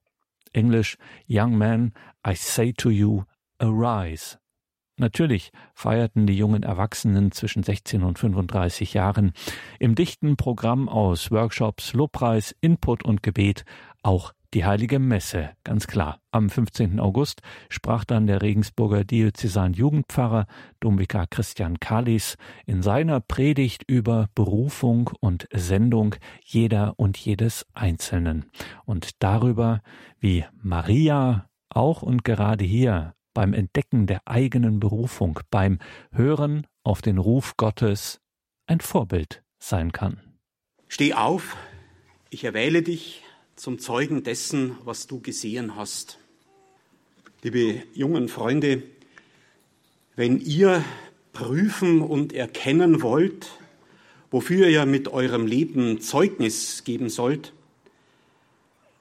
Englisch 0.51 0.97
Young 1.29 1.57
Man, 1.57 1.93
I 2.27 2.35
say 2.35 2.73
to 2.73 2.89
you, 2.89 3.23
arise. 3.59 4.39
Natürlich 4.97 5.53
feierten 5.73 6.27
die 6.27 6.35
jungen 6.35 6.63
Erwachsenen 6.63 7.31
zwischen 7.31 7.63
16 7.63 8.03
und 8.03 8.19
35 8.19 8.93
Jahren 8.93 9.31
im 9.79 9.95
dichten 9.95 10.35
Programm 10.35 10.89
aus 10.89 11.31
Workshops, 11.31 11.93
Lobpreis, 11.93 12.53
Input 12.59 13.05
und 13.05 13.23
Gebet 13.23 13.63
auch 14.03 14.33
die 14.53 14.65
heilige 14.65 14.97
Messe, 14.99 15.51
ganz 15.63 15.85
klar. 15.85 16.21
Am 16.31 16.49
15. 16.49 16.99
August 16.99 17.41
sprach 17.69 18.03
dann 18.03 18.25
der 18.25 18.41
Regensburger 18.41 19.03
Diözesan 19.03 19.73
Jugendpfarrer 19.73 20.47
Domvikar 20.79 21.27
Christian 21.27 21.79
Kalis 21.79 22.35
in 22.65 22.81
seiner 22.81 23.19
Predigt 23.19 23.83
über 23.87 24.27
Berufung 24.33 25.11
und 25.19 25.47
Sendung 25.53 26.15
jeder 26.43 26.93
und 26.97 27.17
jedes 27.17 27.65
Einzelnen 27.73 28.49
und 28.85 29.21
darüber, 29.21 29.81
wie 30.19 30.45
Maria 30.61 31.47
auch 31.69 32.01
und 32.01 32.23
gerade 32.23 32.65
hier 32.65 33.13
beim 33.35 33.53
Entdecken 33.53 34.07
der 34.07 34.21
eigenen 34.25 34.79
Berufung, 34.79 35.39
beim 35.51 35.77
Hören 36.11 36.65
auf 36.83 37.01
den 37.01 37.19
Ruf 37.19 37.55
Gottes 37.55 38.19
ein 38.65 38.79
Vorbild 38.79 39.43
sein 39.59 39.91
kann. 39.91 40.19
Steh 40.87 41.13
auf, 41.13 41.55
ich 42.31 42.43
erwähle 42.43 42.81
dich 42.81 43.23
zum 43.59 43.77
Zeugen 43.77 44.23
dessen, 44.23 44.77
was 44.85 45.05
du 45.05 45.19
gesehen 45.19 45.75
hast. 45.75 46.17
Liebe 47.43 47.83
jungen 47.93 48.29
Freunde, 48.29 48.83
wenn 50.15 50.39
ihr 50.39 50.81
prüfen 51.33 52.01
und 52.01 52.31
erkennen 52.31 53.01
wollt, 53.01 53.49
wofür 54.31 54.69
ihr 54.69 54.85
mit 54.85 55.09
eurem 55.09 55.45
Leben 55.45 55.99
Zeugnis 55.99 56.85
geben 56.85 57.09
sollt, 57.09 57.51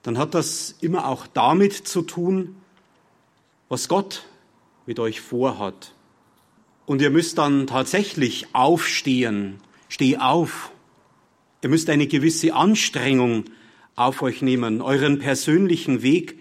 dann 0.03 0.17
hat 0.17 0.33
das 0.33 0.75
immer 0.81 1.07
auch 1.07 1.25
damit 1.25 1.73
zu 1.73 2.01
tun, 2.01 2.57
was 3.69 3.87
Gott 3.87 4.25
mit 4.85 4.99
euch 4.99 5.21
vorhat. 5.21 5.93
Und 6.85 7.01
ihr 7.01 7.11
müsst 7.11 7.37
dann 7.37 7.65
tatsächlich 7.65 8.47
aufstehen, 8.51 9.61
steh 9.87 10.17
auf. 10.17 10.71
Ihr 11.63 11.69
müsst 11.69 11.89
eine 11.89 12.07
gewisse 12.07 12.53
Anstrengung 12.53 13.45
auf 13.99 14.21
euch 14.21 14.41
nehmen, 14.41 14.81
euren 14.81 15.19
persönlichen 15.19 16.01
Weg 16.01 16.39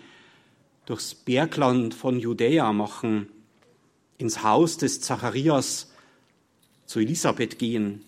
durchs 0.86 1.14
Bergland 1.14 1.92
von 1.92 2.20
Judäa 2.20 2.72
machen, 2.72 3.28
ins 4.16 4.44
Haus 4.44 4.76
des 4.76 5.00
Zacharias 5.00 5.92
zu 6.86 7.00
Elisabeth 7.00 7.58
gehen, 7.58 8.04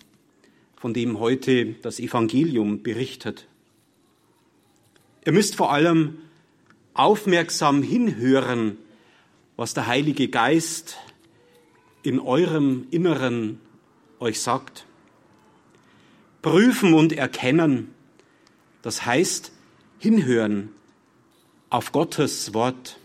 von 0.76 0.94
dem 0.94 1.18
heute 1.18 1.74
das 1.82 1.98
Evangelium 1.98 2.82
berichtet. 2.84 3.48
Ihr 5.26 5.32
müsst 5.32 5.56
vor 5.56 5.72
allem 5.72 6.18
aufmerksam 6.94 7.82
hinhören, 7.82 8.78
was 9.56 9.74
der 9.74 9.88
Heilige 9.88 10.28
Geist 10.28 10.96
in 12.04 12.20
eurem 12.20 12.86
Inneren 12.90 13.60
euch 14.20 14.40
sagt. 14.40 14.86
Prüfen 16.40 16.94
und 16.94 17.12
erkennen, 17.12 17.92
das 18.82 19.04
heißt, 19.04 19.52
hinhören 19.98 20.70
auf 21.68 21.92
Gottes 21.92 22.54
Wort. 22.54 22.98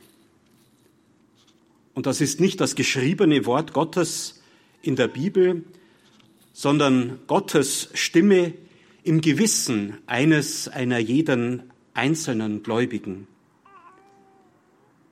Und 1.94 2.06
das 2.06 2.22
ist 2.22 2.40
nicht 2.40 2.60
das 2.62 2.76
geschriebene 2.76 3.46
Wort 3.46 3.74
Gottes 3.74 4.42
in 4.82 4.96
der 4.96 5.08
Bibel, 5.08 5.64
sondern 6.54 7.20
Gottes 7.28 7.90
Stimme 7.94 8.54
im 9.04 9.22
Gewissen 9.22 9.98
eines 10.08 10.68
einer 10.68 11.00
jeden 11.00 11.64
einzelnen 11.94 12.64
Gläubigen. 12.64 13.28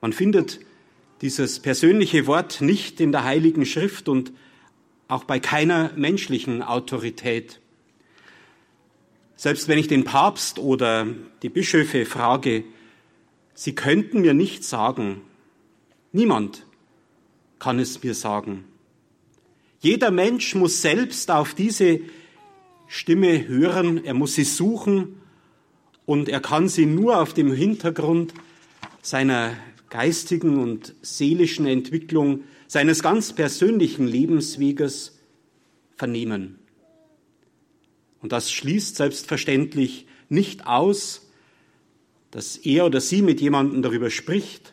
Man 0.00 0.12
findet 0.12 0.60
dieses 1.22 1.60
persönliche 1.60 2.26
Wort 2.26 2.60
nicht 2.60 3.00
in 3.00 3.12
der 3.12 3.24
Heiligen 3.24 3.64
Schrift 3.64 4.08
und 4.08 4.32
auch 5.08 5.24
bei 5.24 5.38
keiner 5.38 5.92
menschlichen 5.96 6.62
Autorität. 6.62 7.60
Selbst 9.36 9.68
wenn 9.68 9.78
ich 9.78 9.88
den 9.88 10.04
Papst 10.04 10.58
oder 10.58 11.06
die 11.42 11.48
Bischöfe 11.48 12.06
frage, 12.06 12.64
sie 13.54 13.74
könnten 13.74 14.20
mir 14.20 14.34
nicht 14.34 14.64
sagen, 14.64 15.22
niemand 16.12 16.66
kann 17.58 17.78
es 17.78 18.02
mir 18.02 18.14
sagen. 18.14 18.64
Jeder 19.80 20.10
Mensch 20.10 20.54
muss 20.54 20.82
selbst 20.82 21.30
auf 21.30 21.54
diese 21.54 22.00
Stimme 22.86 23.48
hören, 23.48 24.04
er 24.04 24.14
muss 24.14 24.34
sie 24.34 24.44
suchen 24.44 25.20
und 26.06 26.28
er 26.28 26.40
kann 26.40 26.68
sie 26.68 26.86
nur 26.86 27.20
auf 27.20 27.34
dem 27.34 27.52
Hintergrund 27.52 28.34
seiner 29.02 29.56
geistigen 29.90 30.58
und 30.58 30.94
seelischen 31.02 31.66
Entwicklung, 31.66 32.44
seines 32.66 33.02
ganz 33.02 33.32
persönlichen 33.32 34.06
Lebensweges 34.06 35.18
vernehmen. 35.96 36.58
Und 38.24 38.32
das 38.32 38.50
schließt 38.50 38.96
selbstverständlich 38.96 40.06
nicht 40.30 40.66
aus, 40.66 41.28
dass 42.30 42.56
er 42.56 42.86
oder 42.86 43.02
sie 43.02 43.20
mit 43.20 43.38
jemandem 43.42 43.82
darüber 43.82 44.08
spricht 44.08 44.72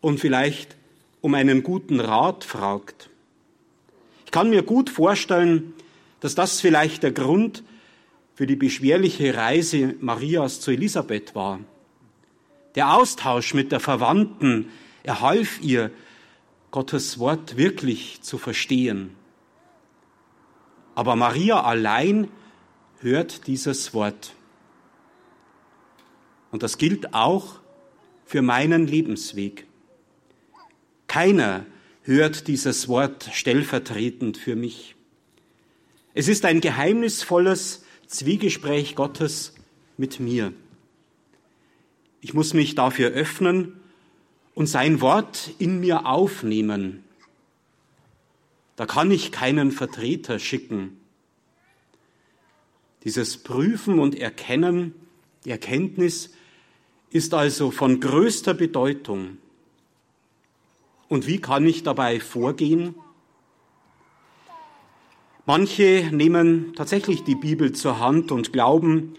und 0.00 0.18
vielleicht 0.18 0.76
um 1.20 1.34
einen 1.34 1.62
guten 1.62 2.00
Rat 2.00 2.42
fragt. 2.42 3.08
Ich 4.24 4.32
kann 4.32 4.50
mir 4.50 4.64
gut 4.64 4.90
vorstellen, 4.90 5.74
dass 6.18 6.34
das 6.34 6.60
vielleicht 6.60 7.04
der 7.04 7.12
Grund 7.12 7.62
für 8.34 8.48
die 8.48 8.56
beschwerliche 8.56 9.32
Reise 9.32 9.94
Marias 10.00 10.60
zu 10.60 10.72
Elisabeth 10.72 11.36
war. 11.36 11.60
Der 12.74 12.96
Austausch 12.96 13.54
mit 13.54 13.70
der 13.70 13.78
Verwandten, 13.78 14.70
er 15.04 15.20
half 15.20 15.62
ihr, 15.62 15.92
Gottes 16.72 17.20
Wort 17.20 17.56
wirklich 17.56 18.22
zu 18.22 18.38
verstehen. 18.38 19.14
Aber 20.96 21.14
Maria 21.14 21.62
allein 21.62 22.26
hört 23.00 23.46
dieses 23.46 23.94
Wort. 23.94 24.34
Und 26.50 26.62
das 26.62 26.78
gilt 26.78 27.14
auch 27.14 27.60
für 28.24 28.42
meinen 28.42 28.86
Lebensweg. 28.86 29.66
Keiner 31.06 31.66
hört 32.02 32.48
dieses 32.48 32.88
Wort 32.88 33.28
stellvertretend 33.32 34.36
für 34.36 34.56
mich. 34.56 34.94
Es 36.14 36.28
ist 36.28 36.44
ein 36.44 36.60
geheimnisvolles 36.60 37.84
Zwiegespräch 38.06 38.94
Gottes 38.94 39.54
mit 39.96 40.20
mir. 40.20 40.52
Ich 42.20 42.34
muss 42.34 42.54
mich 42.54 42.74
dafür 42.74 43.10
öffnen 43.10 43.78
und 44.54 44.66
sein 44.66 45.00
Wort 45.00 45.50
in 45.58 45.80
mir 45.80 46.06
aufnehmen. 46.06 47.04
Da 48.76 48.86
kann 48.86 49.10
ich 49.10 49.32
keinen 49.32 49.70
Vertreter 49.70 50.38
schicken. 50.38 50.97
Dieses 53.04 53.38
Prüfen 53.38 53.98
und 53.98 54.14
Erkennen, 54.14 54.94
die 55.44 55.50
Erkenntnis 55.50 56.30
ist 57.10 57.32
also 57.34 57.70
von 57.70 58.00
größter 58.00 58.54
Bedeutung. 58.54 59.38
Und 61.08 61.26
wie 61.26 61.40
kann 61.40 61.66
ich 61.66 61.82
dabei 61.82 62.20
vorgehen? 62.20 62.94
Manche 65.46 66.10
nehmen 66.12 66.74
tatsächlich 66.76 67.24
die 67.24 67.34
Bibel 67.34 67.72
zur 67.72 68.00
Hand 68.00 68.30
und 68.30 68.52
glauben, 68.52 69.14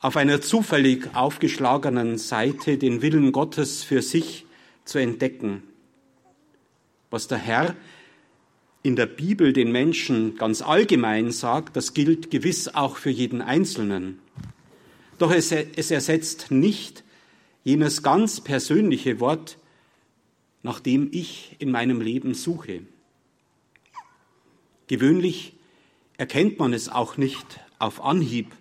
auf 0.00 0.18
einer 0.18 0.42
zufällig 0.42 1.08
aufgeschlagenen 1.14 2.18
Seite 2.18 2.76
den 2.76 3.00
Willen 3.00 3.32
Gottes 3.32 3.82
für 3.82 4.02
sich 4.02 4.44
zu 4.84 4.98
entdecken. 4.98 5.62
Was 7.10 7.28
der 7.28 7.38
Herr 7.38 7.74
in 8.86 8.94
der 8.94 9.06
Bibel 9.06 9.52
den 9.52 9.72
Menschen 9.72 10.36
ganz 10.36 10.62
allgemein 10.62 11.32
sagt, 11.32 11.74
das 11.76 11.92
gilt 11.92 12.30
gewiss 12.30 12.68
auch 12.68 12.98
für 12.98 13.10
jeden 13.10 13.42
Einzelnen. 13.42 14.20
Doch 15.18 15.32
es, 15.32 15.50
es 15.50 15.90
ersetzt 15.90 16.52
nicht 16.52 17.02
jenes 17.64 18.04
ganz 18.04 18.40
persönliche 18.40 19.18
Wort, 19.18 19.58
nach 20.62 20.78
dem 20.78 21.08
ich 21.10 21.56
in 21.58 21.72
meinem 21.72 22.00
Leben 22.00 22.34
suche. 22.34 22.82
Gewöhnlich 24.86 25.54
erkennt 26.16 26.60
man 26.60 26.72
es 26.72 26.88
auch 26.88 27.16
nicht 27.16 27.58
auf 27.80 28.04
Anhieb 28.04 28.52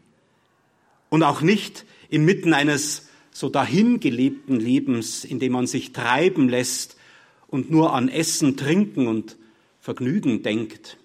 und 1.10 1.22
auch 1.22 1.42
nicht 1.42 1.86
inmitten 2.10 2.56
eines 2.56 3.10
so 3.30 3.48
dahingelebten 3.48 4.60
Lebens, 4.60 5.24
in 5.24 5.40
dem 5.40 5.52
man 5.52 5.68
sich 5.68 5.94
treiben 5.94 6.50
lässt 6.50 6.98
und 7.46 7.70
nur 7.70 7.94
an 7.94 8.10
Essen, 8.10 8.58
Trinken 8.58 9.06
und 9.06 9.38
Vergnügen 9.86 10.42
denkt. 10.42 10.98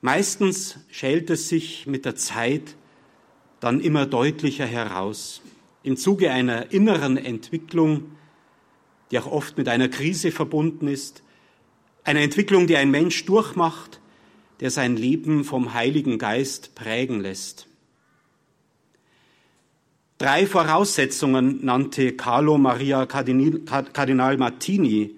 Meistens 0.00 0.80
schält 0.90 1.30
es 1.30 1.48
sich 1.48 1.86
mit 1.86 2.04
der 2.04 2.16
Zeit 2.16 2.74
dann 3.60 3.80
immer 3.80 4.06
deutlicher 4.06 4.66
heraus. 4.66 5.40
im 5.84 5.96
Zuge 5.96 6.32
einer 6.32 6.72
inneren 6.72 7.16
Entwicklung, 7.16 8.16
die 9.12 9.20
auch 9.20 9.30
oft 9.30 9.56
mit 9.56 9.68
einer 9.68 9.88
Krise 9.88 10.32
verbunden 10.32 10.88
ist, 10.88 11.22
eine 12.02 12.22
Entwicklung, 12.22 12.66
die 12.66 12.76
ein 12.76 12.90
Mensch 12.90 13.24
durchmacht, 13.24 14.00
der 14.58 14.72
sein 14.72 14.96
Leben 14.96 15.44
vom 15.44 15.74
Heiligen 15.74 16.18
Geist 16.18 16.74
prägen 16.74 17.20
lässt. 17.20 17.68
Drei 20.18 20.44
Voraussetzungen 20.44 21.64
nannte 21.64 22.16
Carlo 22.16 22.58
Maria 22.58 23.06
Kardinal 23.06 24.38
Martini, 24.38 25.14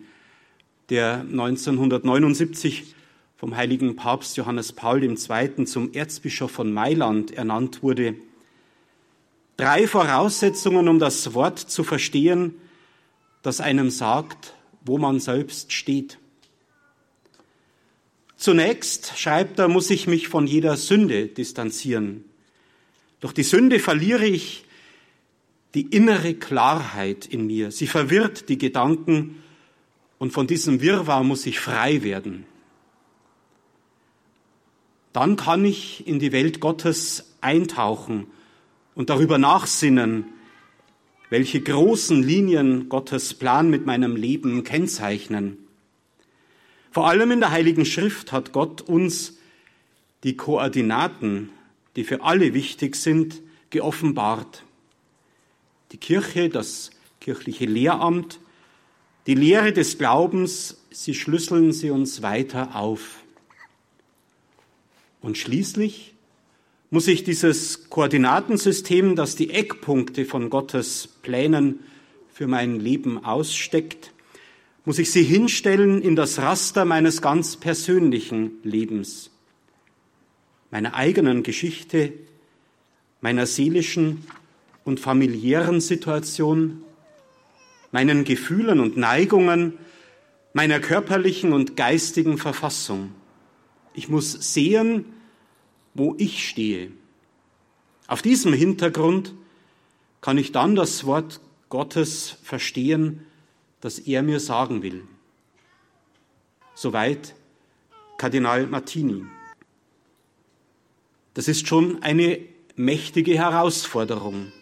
der 0.90 1.20
1979 1.20 2.94
vom 3.36 3.56
heiligen 3.56 3.96
Papst 3.96 4.36
Johannes 4.36 4.72
Paul 4.72 5.02
II. 5.02 5.64
zum 5.64 5.92
Erzbischof 5.92 6.50
von 6.50 6.72
Mailand 6.72 7.32
ernannt 7.32 7.82
wurde. 7.82 8.14
Drei 9.56 9.86
Voraussetzungen, 9.86 10.88
um 10.88 10.98
das 10.98 11.34
Wort 11.34 11.58
zu 11.58 11.84
verstehen, 11.84 12.54
das 13.42 13.60
einem 13.60 13.90
sagt, 13.90 14.54
wo 14.84 14.98
man 14.98 15.20
selbst 15.20 15.72
steht. 15.72 16.18
Zunächst, 18.36 19.18
schreibt 19.18 19.58
er, 19.58 19.68
muss 19.68 19.90
ich 19.90 20.06
mich 20.06 20.28
von 20.28 20.46
jeder 20.46 20.76
Sünde 20.76 21.26
distanzieren. 21.26 22.24
Durch 23.20 23.32
die 23.32 23.42
Sünde 23.42 23.78
verliere 23.80 24.26
ich 24.26 24.64
die 25.74 25.86
innere 25.86 26.34
Klarheit 26.34 27.26
in 27.26 27.46
mir. 27.46 27.70
Sie 27.70 27.86
verwirrt 27.86 28.48
die 28.48 28.58
Gedanken 28.58 29.42
und 30.18 30.32
von 30.32 30.46
diesem 30.46 30.80
Wirrwarr 30.80 31.24
muss 31.24 31.46
ich 31.46 31.60
frei 31.60 32.02
werden. 32.02 32.46
Dann 35.12 35.36
kann 35.36 35.64
ich 35.64 36.06
in 36.06 36.18
die 36.18 36.32
Welt 36.32 36.60
Gottes 36.60 37.36
eintauchen 37.40 38.26
und 38.94 39.10
darüber 39.10 39.38
nachsinnen, 39.38 40.26
welche 41.30 41.60
großen 41.60 42.22
Linien 42.22 42.88
Gottes 42.88 43.34
Plan 43.34 43.70
mit 43.70 43.86
meinem 43.86 44.16
Leben 44.16 44.62
kennzeichnen. 44.62 45.58
Vor 46.90 47.08
allem 47.08 47.30
in 47.30 47.40
der 47.40 47.50
Heiligen 47.50 47.84
Schrift 47.84 48.32
hat 48.32 48.52
Gott 48.52 48.82
uns 48.82 49.38
die 50.22 50.36
Koordinaten, 50.36 51.50
die 51.96 52.04
für 52.04 52.22
alle 52.22 52.54
wichtig 52.54 52.96
sind, 52.96 53.42
geoffenbart 53.70 54.64
die 55.92 55.98
Kirche, 55.98 56.48
das 56.48 56.90
kirchliche 57.20 57.64
Lehramt, 57.64 58.40
die 59.26 59.34
Lehre 59.34 59.72
des 59.72 59.98
Glaubens, 59.98 60.76
sie 60.90 61.14
schlüsseln 61.14 61.72
sie 61.72 61.90
uns 61.90 62.22
weiter 62.22 62.76
auf. 62.76 63.22
Und 65.20 65.36
schließlich 65.36 66.14
muss 66.90 67.08
ich 67.08 67.24
dieses 67.24 67.90
Koordinatensystem, 67.90 69.16
das 69.16 69.34
die 69.34 69.50
Eckpunkte 69.50 70.24
von 70.24 70.50
Gottes 70.50 71.08
Plänen 71.22 71.80
für 72.32 72.46
mein 72.46 72.78
Leben 72.78 73.24
aussteckt, 73.24 74.12
muss 74.84 75.00
ich 75.00 75.10
sie 75.10 75.24
hinstellen 75.24 76.00
in 76.00 76.14
das 76.14 76.38
Raster 76.38 76.84
meines 76.84 77.20
ganz 77.20 77.56
persönlichen 77.56 78.52
Lebens, 78.62 79.30
meiner 80.70 80.94
eigenen 80.94 81.42
Geschichte, 81.42 82.12
meiner 83.20 83.46
seelischen 83.46 84.24
und 84.84 85.00
familiären 85.00 85.80
Situation, 85.80 86.84
meinen 87.92 88.24
Gefühlen 88.24 88.80
und 88.80 88.96
Neigungen, 88.96 89.78
meiner 90.52 90.80
körperlichen 90.80 91.52
und 91.52 91.76
geistigen 91.76 92.38
Verfassung. 92.38 93.12
Ich 93.94 94.08
muss 94.08 94.32
sehen, 94.52 95.04
wo 95.94 96.14
ich 96.18 96.48
stehe. 96.48 96.90
Auf 98.06 98.22
diesem 98.22 98.52
Hintergrund 98.52 99.34
kann 100.20 100.38
ich 100.38 100.52
dann 100.52 100.74
das 100.74 101.04
Wort 101.04 101.40
Gottes 101.68 102.36
verstehen, 102.42 103.26
das 103.80 103.98
er 103.98 104.22
mir 104.22 104.40
sagen 104.40 104.82
will. 104.82 105.02
Soweit 106.74 107.34
Kardinal 108.18 108.66
Martini. 108.66 109.24
Das 111.34 111.48
ist 111.48 111.66
schon 111.66 112.02
eine 112.02 112.38
mächtige 112.76 113.34
Herausforderung 113.34 114.52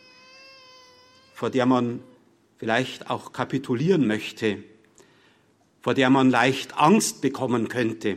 vor 1.34 1.50
der 1.50 1.66
man 1.66 2.00
vielleicht 2.64 3.10
auch 3.10 3.34
kapitulieren 3.34 4.06
möchte, 4.06 4.62
vor 5.82 5.92
der 5.92 6.08
man 6.08 6.30
leicht 6.30 6.78
Angst 6.78 7.20
bekommen 7.20 7.68
könnte. 7.68 8.16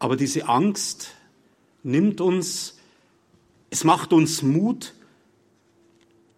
Aber 0.00 0.16
diese 0.16 0.48
Angst 0.48 1.14
nimmt 1.84 2.20
uns, 2.20 2.80
es 3.70 3.84
macht 3.84 4.12
uns 4.12 4.42
Mut, 4.42 4.94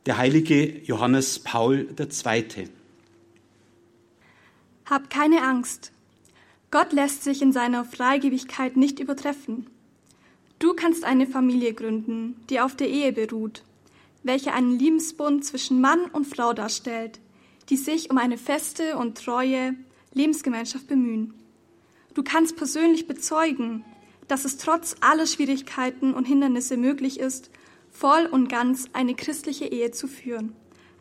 der 0.04 0.18
heilige 0.18 0.80
Johannes 0.80 1.38
Paul 1.38 1.88
II. 1.98 2.68
Hab 4.84 5.08
keine 5.08 5.42
Angst. 5.44 5.92
Gott 6.70 6.92
lässt 6.92 7.24
sich 7.24 7.40
in 7.40 7.54
seiner 7.54 7.86
Freigebigkeit 7.86 8.76
nicht 8.76 9.00
übertreffen. 9.00 9.66
Du 10.58 10.74
kannst 10.74 11.04
eine 11.04 11.26
Familie 11.26 11.72
gründen, 11.72 12.36
die 12.50 12.60
auf 12.60 12.76
der 12.76 12.90
Ehe 12.90 13.14
beruht 13.14 13.62
welche 14.28 14.52
einen 14.52 14.78
Liebensbund 14.78 15.44
zwischen 15.44 15.80
Mann 15.80 16.04
und 16.12 16.26
Frau 16.26 16.52
darstellt, 16.52 17.18
die 17.70 17.76
sich 17.76 18.10
um 18.10 18.18
eine 18.18 18.38
feste 18.38 18.96
und 18.96 19.18
treue 19.18 19.74
Lebensgemeinschaft 20.12 20.86
bemühen. 20.86 21.34
Du 22.14 22.22
kannst 22.22 22.56
persönlich 22.56 23.08
bezeugen, 23.08 23.84
dass 24.28 24.44
es 24.44 24.58
trotz 24.58 24.96
aller 25.00 25.26
Schwierigkeiten 25.26 26.12
und 26.12 26.26
Hindernisse 26.26 26.76
möglich 26.76 27.18
ist, 27.18 27.50
voll 27.90 28.26
und 28.26 28.48
ganz 28.48 28.90
eine 28.92 29.14
christliche 29.14 29.64
Ehe 29.64 29.92
zu 29.92 30.06
führen, 30.06 30.52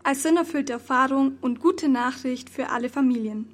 als 0.04 0.24
sinnerfüllte 0.24 0.72
Erfahrung 0.74 1.38
und 1.42 1.60
gute 1.60 1.90
Nachricht 1.90 2.50
für 2.50 2.70
alle 2.70 2.90
Familien. 2.90 3.50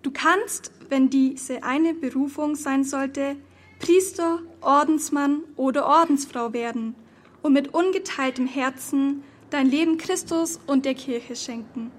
Du 0.00 0.10
kannst, 0.10 0.72
wenn 0.88 1.10
diese 1.10 1.62
eine 1.62 1.92
Berufung 1.92 2.56
sein 2.56 2.84
sollte, 2.84 3.36
Priester, 3.80 4.40
Ordensmann 4.62 5.42
oder 5.56 5.86
Ordensfrau 5.86 6.54
werden– 6.54 6.94
und 7.42 7.52
mit 7.52 7.74
ungeteiltem 7.74 8.46
Herzen 8.46 9.22
dein 9.50 9.70
Leben 9.70 9.98
Christus 9.98 10.60
und 10.66 10.84
der 10.84 10.94
Kirche 10.94 11.36
schenken. 11.36 11.90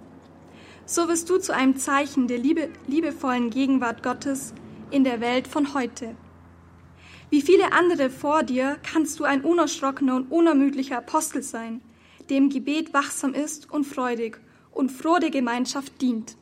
So 0.85 1.07
wirst 1.07 1.29
du 1.29 1.37
zu 1.37 1.53
einem 1.53 1.77
Zeichen 1.77 2.27
der 2.27 2.37
liebe, 2.37 2.69
liebevollen 2.87 3.49
Gegenwart 3.49 4.01
Gottes 4.03 4.53
in 4.91 5.03
der 5.03 5.21
Welt 5.21 5.47
von 5.47 5.73
heute. 5.73 6.15
Wie 7.29 7.41
viele 7.41 7.73
andere 7.73 8.09
vor 8.09 8.41
dir 8.41 8.77
kannst 8.81 9.19
du 9.19 9.23
ein 9.23 9.43
unerschrockener 9.43 10.15
und 10.15 10.31
unermüdlicher 10.31 10.97
Apostel 10.97 11.43
sein, 11.43 11.81
der 12.27 12.37
im 12.37 12.49
Gebet 12.49 12.93
wachsam 12.93 13.33
ist 13.33 13.69
und 13.71 13.85
freudig 13.85 14.39
und 14.71 14.91
froh 14.91 15.19
der 15.19 15.29
Gemeinschaft 15.29 16.01
dient. 16.01 16.37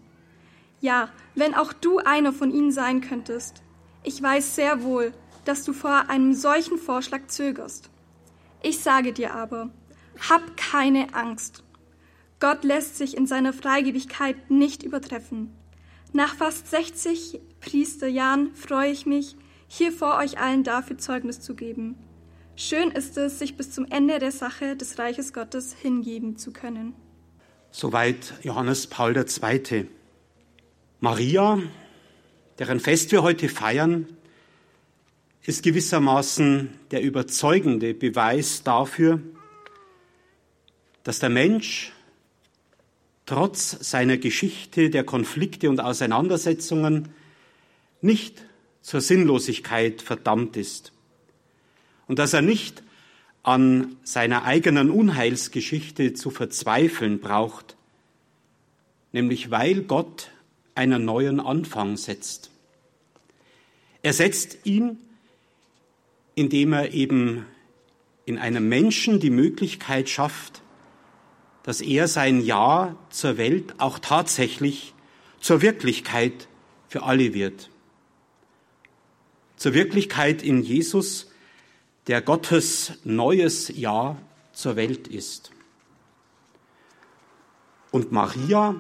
Ja, 0.79 1.09
wenn 1.35 1.55
auch 1.55 1.73
du 1.73 1.97
einer 1.97 2.31
von 2.31 2.51
ihnen 2.51 2.71
sein 2.71 3.01
könntest, 3.01 3.63
ich 4.03 4.21
weiß 4.21 4.55
sehr 4.55 4.83
wohl, 4.83 5.11
dass 5.43 5.65
du 5.65 5.73
vor 5.73 6.09
einem 6.09 6.33
solchen 6.33 6.77
Vorschlag 6.77 7.27
zögerst. 7.27 7.89
Ich 8.61 8.79
sage 8.79 9.13
dir 9.13 9.33
aber, 9.33 9.69
hab 10.29 10.57
keine 10.57 11.13
Angst. 11.13 11.63
Gott 12.39 12.63
lässt 12.63 12.97
sich 12.97 13.17
in 13.17 13.25
seiner 13.25 13.53
Freigebigkeit 13.53 14.49
nicht 14.49 14.83
übertreffen. 14.83 15.53
Nach 16.13 16.35
fast 16.35 16.69
60 16.69 17.39
Priesterjahren 17.59 18.53
freue 18.53 18.91
ich 18.91 19.05
mich, 19.05 19.35
hier 19.67 19.91
vor 19.91 20.17
euch 20.17 20.39
allen 20.39 20.63
dafür 20.63 20.97
Zeugnis 20.97 21.41
zu 21.41 21.55
geben. 21.55 21.95
Schön 22.55 22.91
ist 22.91 23.17
es, 23.17 23.39
sich 23.39 23.57
bis 23.57 23.71
zum 23.71 23.85
Ende 23.85 24.17
der 24.19 24.31
Sache 24.31 24.75
des 24.75 24.97
Reiches 24.97 25.33
Gottes 25.33 25.73
hingeben 25.73 26.37
zu 26.37 26.51
können. 26.51 26.93
Soweit 27.71 28.33
Johannes 28.41 28.87
Paul 28.87 29.15
II. 29.15 29.87
Maria, 30.99 31.59
deren 32.57 32.79
Fest 32.79 33.11
wir 33.11 33.21
heute 33.21 33.49
feiern, 33.49 34.07
ist 35.47 35.63
gewissermaßen 35.63 36.69
der 36.91 37.01
überzeugende 37.01 37.93
Beweis 37.93 38.63
dafür, 38.63 39.21
dass 41.03 41.19
der 41.19 41.29
Mensch 41.29 41.93
trotz 43.25 43.71
seiner 43.89 44.17
Geschichte 44.17 44.89
der 44.89 45.05
Konflikte 45.05 45.69
und 45.69 45.79
Auseinandersetzungen 45.79 47.07
nicht 48.01 48.43
zur 48.81 48.99
Sinnlosigkeit 48.99 50.01
verdammt 50.01 50.57
ist 50.57 50.91
und 52.07 52.19
dass 52.19 52.33
er 52.33 52.41
nicht 52.41 52.83
an 53.41 53.95
seiner 54.03 54.43
eigenen 54.43 54.91
Unheilsgeschichte 54.91 56.13
zu 56.13 56.29
verzweifeln 56.29 57.21
braucht, 57.21 57.77
nämlich 59.13 59.49
weil 59.49 59.83
Gott 59.83 60.29
einen 60.75 61.05
neuen 61.05 61.39
Anfang 61.39 61.95
setzt. 61.95 62.51
Er 64.03 64.11
setzt 64.11 64.65
ihn 64.65 64.97
indem 66.37 66.71
er 66.71 66.93
eben 66.93 67.47
in 68.25 68.37
einem 68.37 68.69
Menschen 68.69 69.19
die 69.19 69.31
Möglichkeit 69.31 70.07
schafft, 70.07 70.61
dass 71.63 71.81
er 71.81 72.07
sein 72.07 72.41
Ja 72.41 72.95
zur 73.09 73.37
Welt 73.37 73.73
auch 73.79 73.97
tatsächlich 73.97 74.93
zur 75.39 75.63
Wirklichkeit 75.63 76.47
für 76.89 77.01
alle 77.01 77.33
wird. 77.33 77.71
Zur 79.55 79.73
Wirklichkeit 79.73 80.43
in 80.43 80.61
Jesus, 80.61 81.31
der 82.05 82.21
Gottes 82.21 82.93
neues 83.03 83.71
Ja 83.75 84.15
zur 84.53 84.75
Welt 84.75 85.07
ist. 85.07 85.49
Und 87.89 88.11
Maria, 88.11 88.79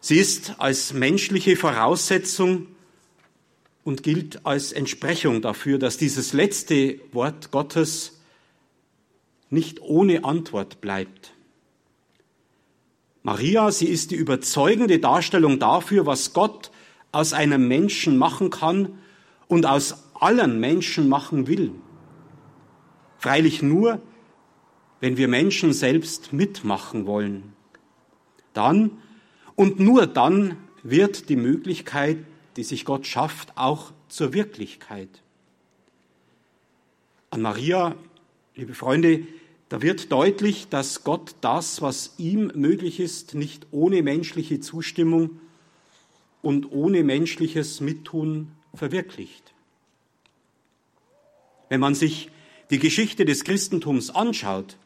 sie 0.00 0.18
ist 0.18 0.56
als 0.58 0.92
menschliche 0.92 1.54
Voraussetzung 1.54 2.66
und 3.84 4.02
gilt 4.02 4.44
als 4.46 4.72
Entsprechung 4.72 5.42
dafür, 5.42 5.78
dass 5.78 5.98
dieses 5.98 6.32
letzte 6.32 7.00
Wort 7.12 7.50
Gottes 7.50 8.20
nicht 9.50 9.80
ohne 9.82 10.24
Antwort 10.24 10.80
bleibt. 10.80 11.32
Maria, 13.22 13.70
sie 13.70 13.86
ist 13.86 14.10
die 14.10 14.16
überzeugende 14.16 14.98
Darstellung 14.98 15.58
dafür, 15.58 16.06
was 16.06 16.32
Gott 16.32 16.70
aus 17.12 17.32
einem 17.32 17.68
Menschen 17.68 18.18
machen 18.18 18.50
kann 18.50 18.98
und 19.46 19.66
aus 19.66 20.04
allen 20.14 20.60
Menschen 20.60 21.08
machen 21.08 21.46
will. 21.46 21.72
Freilich 23.18 23.62
nur, 23.62 24.00
wenn 25.00 25.16
wir 25.16 25.28
Menschen 25.28 25.72
selbst 25.72 26.32
mitmachen 26.32 27.06
wollen. 27.06 27.52
Dann 28.52 28.90
und 29.54 29.78
nur 29.78 30.06
dann 30.06 30.56
wird 30.82 31.28
die 31.28 31.36
Möglichkeit, 31.36 32.18
die 32.56 32.64
sich 32.64 32.84
Gott 32.84 33.06
schafft, 33.06 33.56
auch 33.56 33.92
zur 34.08 34.32
Wirklichkeit. 34.32 35.08
An 37.30 37.42
Maria, 37.42 37.96
liebe 38.54 38.74
Freunde, 38.74 39.26
da 39.68 39.82
wird 39.82 40.12
deutlich, 40.12 40.68
dass 40.68 41.02
Gott 41.04 41.34
das, 41.40 41.82
was 41.82 42.14
ihm 42.18 42.52
möglich 42.54 43.00
ist, 43.00 43.34
nicht 43.34 43.66
ohne 43.70 44.02
menschliche 44.02 44.60
Zustimmung 44.60 45.40
und 46.42 46.70
ohne 46.70 47.02
menschliches 47.02 47.80
Mittun 47.80 48.52
verwirklicht. 48.74 49.52
Wenn 51.68 51.80
man 51.80 51.94
sich 51.94 52.30
die 52.70 52.78
Geschichte 52.78 53.24
des 53.24 53.44
Christentums 53.44 54.10
anschaut, 54.10 54.76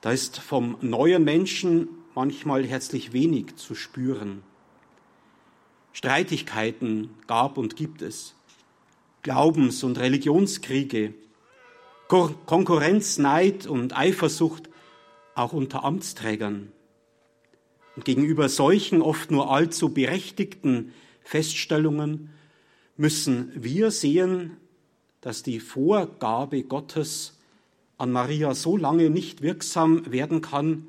da 0.00 0.12
ist 0.12 0.38
vom 0.38 0.76
neuen 0.80 1.24
Menschen 1.24 1.88
manchmal 2.14 2.64
herzlich 2.64 3.12
wenig 3.12 3.56
zu 3.56 3.74
spüren. 3.74 4.42
Streitigkeiten 5.92 7.10
gab 7.26 7.58
und 7.58 7.76
gibt 7.76 8.02
es, 8.02 8.34
Glaubens- 9.22 9.82
und 9.82 9.98
Religionskriege, 9.98 11.14
Konkurrenz, 12.08 13.18
Neid 13.18 13.66
und 13.66 13.96
Eifersucht 13.96 14.68
auch 15.34 15.52
unter 15.52 15.84
Amtsträgern. 15.84 16.72
Und 17.96 18.04
gegenüber 18.04 18.48
solchen 18.48 19.02
oft 19.02 19.30
nur 19.30 19.50
allzu 19.52 19.90
berechtigten 19.90 20.92
Feststellungen 21.22 22.30
müssen 22.96 23.52
wir 23.54 23.90
sehen, 23.90 24.56
dass 25.20 25.42
die 25.42 25.60
Vorgabe 25.60 26.62
Gottes 26.62 27.38
an 27.98 28.10
Maria 28.10 28.54
so 28.54 28.76
lange 28.76 29.10
nicht 29.10 29.42
wirksam 29.42 30.10
werden 30.10 30.40
kann, 30.40 30.86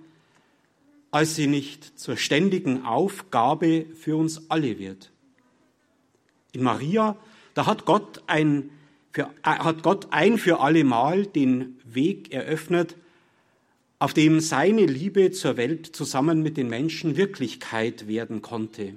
als 1.12 1.36
sie 1.36 1.48
nicht 1.48 2.00
zur 2.00 2.18
ständigen 2.18 2.86
Aufgabe 2.86 3.86
für 3.96 4.16
uns 4.16 4.50
alle 4.50 4.80
wird. 4.80 5.12
In 6.54 6.64
Maria, 6.64 7.18
da 7.54 7.66
hat 7.66 7.86
Gott 7.86 8.24
ein 8.28 8.72
für, 9.12 9.30
hat 9.44 9.84
Gott 9.84 10.08
ein 10.12 10.38
für 10.38 10.62
alle 10.62 10.84
Mal 10.84 11.26
den 11.26 11.78
Weg 11.84 12.34
eröffnet, 12.34 12.96
auf 14.00 14.14
dem 14.14 14.40
seine 14.40 14.86
Liebe 14.86 15.32
zur 15.32 15.58
Welt 15.58 15.86
zusammen 15.86 16.42
mit 16.42 16.58
den 16.58 16.70
Menschen 16.70 17.18
Wirklichkeit 17.18 18.08
werden 18.08 18.42
konnte. 18.42 18.94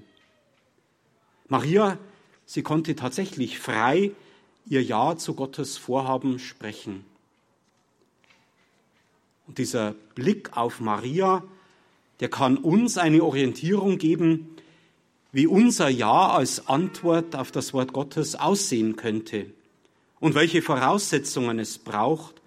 Maria, 1.48 1.98
sie 2.46 2.62
konnte 2.62 2.94
tatsächlich 2.94 3.58
frei 3.58 4.12
ihr 4.66 4.82
Ja 4.82 5.16
zu 5.16 5.34
Gottes 5.34 5.76
Vorhaben 5.76 6.38
sprechen. 6.38 7.04
Und 9.46 9.58
dieser 9.58 9.94
Blick 10.14 10.56
auf 10.56 10.80
Maria, 10.80 11.42
der 12.20 12.28
kann 12.28 12.56
uns 12.56 12.98
eine 12.98 13.22
Orientierung 13.22 13.98
geben, 13.98 14.56
wie 15.32 15.46
unser 15.46 15.88
Ja 15.88 16.28
als 16.30 16.68
Antwort 16.68 17.34
auf 17.34 17.50
das 17.50 17.74
Wort 17.74 17.92
Gottes 17.92 18.36
aussehen 18.36 18.96
könnte 18.96 19.46
und 20.20 20.34
welche 20.34 20.62
Voraussetzungen 20.62 21.58
es 21.58 21.78
braucht, 21.78 22.40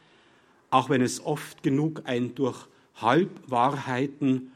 auch 0.69 0.89
wenn 0.89 1.01
es 1.01 1.23
oft 1.23 1.63
genug 1.63 2.03
ein 2.05 2.33
durch 2.33 2.65
Halbwahrheiten 2.95 4.51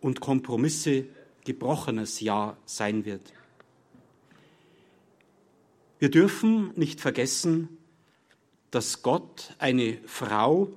und 0.00 0.20
Kompromisse 0.20 1.06
gebrochenes 1.44 2.20
Ja 2.20 2.56
sein 2.66 3.04
wird. 3.04 3.32
Wir 5.98 6.10
dürfen 6.10 6.72
nicht 6.76 7.00
vergessen, 7.00 7.78
dass 8.70 9.02
Gott 9.02 9.54
eine 9.58 9.98
Frau 10.06 10.68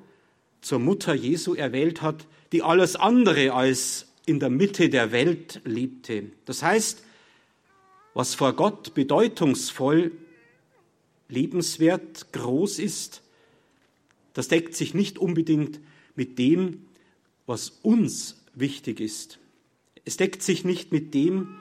zur 0.61 0.79
Mutter 0.79 1.13
Jesu 1.13 1.53
erwählt 1.53 2.01
hat, 2.01 2.25
die 2.51 2.63
alles 2.63 2.95
andere 2.95 3.53
als 3.53 4.07
in 4.25 4.39
der 4.39 4.49
Mitte 4.49 4.89
der 4.89 5.11
Welt 5.11 5.61
lebte. 5.65 6.31
Das 6.45 6.63
heißt, 6.63 7.03
was 8.13 8.35
vor 8.35 8.53
Gott 8.53 8.93
bedeutungsvoll, 8.93 10.11
lebenswert, 11.27 12.31
groß 12.33 12.79
ist, 12.79 13.21
das 14.33 14.47
deckt 14.47 14.75
sich 14.75 14.93
nicht 14.93 15.17
unbedingt 15.17 15.79
mit 16.15 16.39
dem, 16.39 16.85
was 17.45 17.69
uns 17.81 18.43
wichtig 18.53 18.99
ist. 18.99 19.39
Es 20.05 20.17
deckt 20.17 20.43
sich 20.43 20.63
nicht 20.63 20.91
mit 20.91 21.13
dem, 21.13 21.57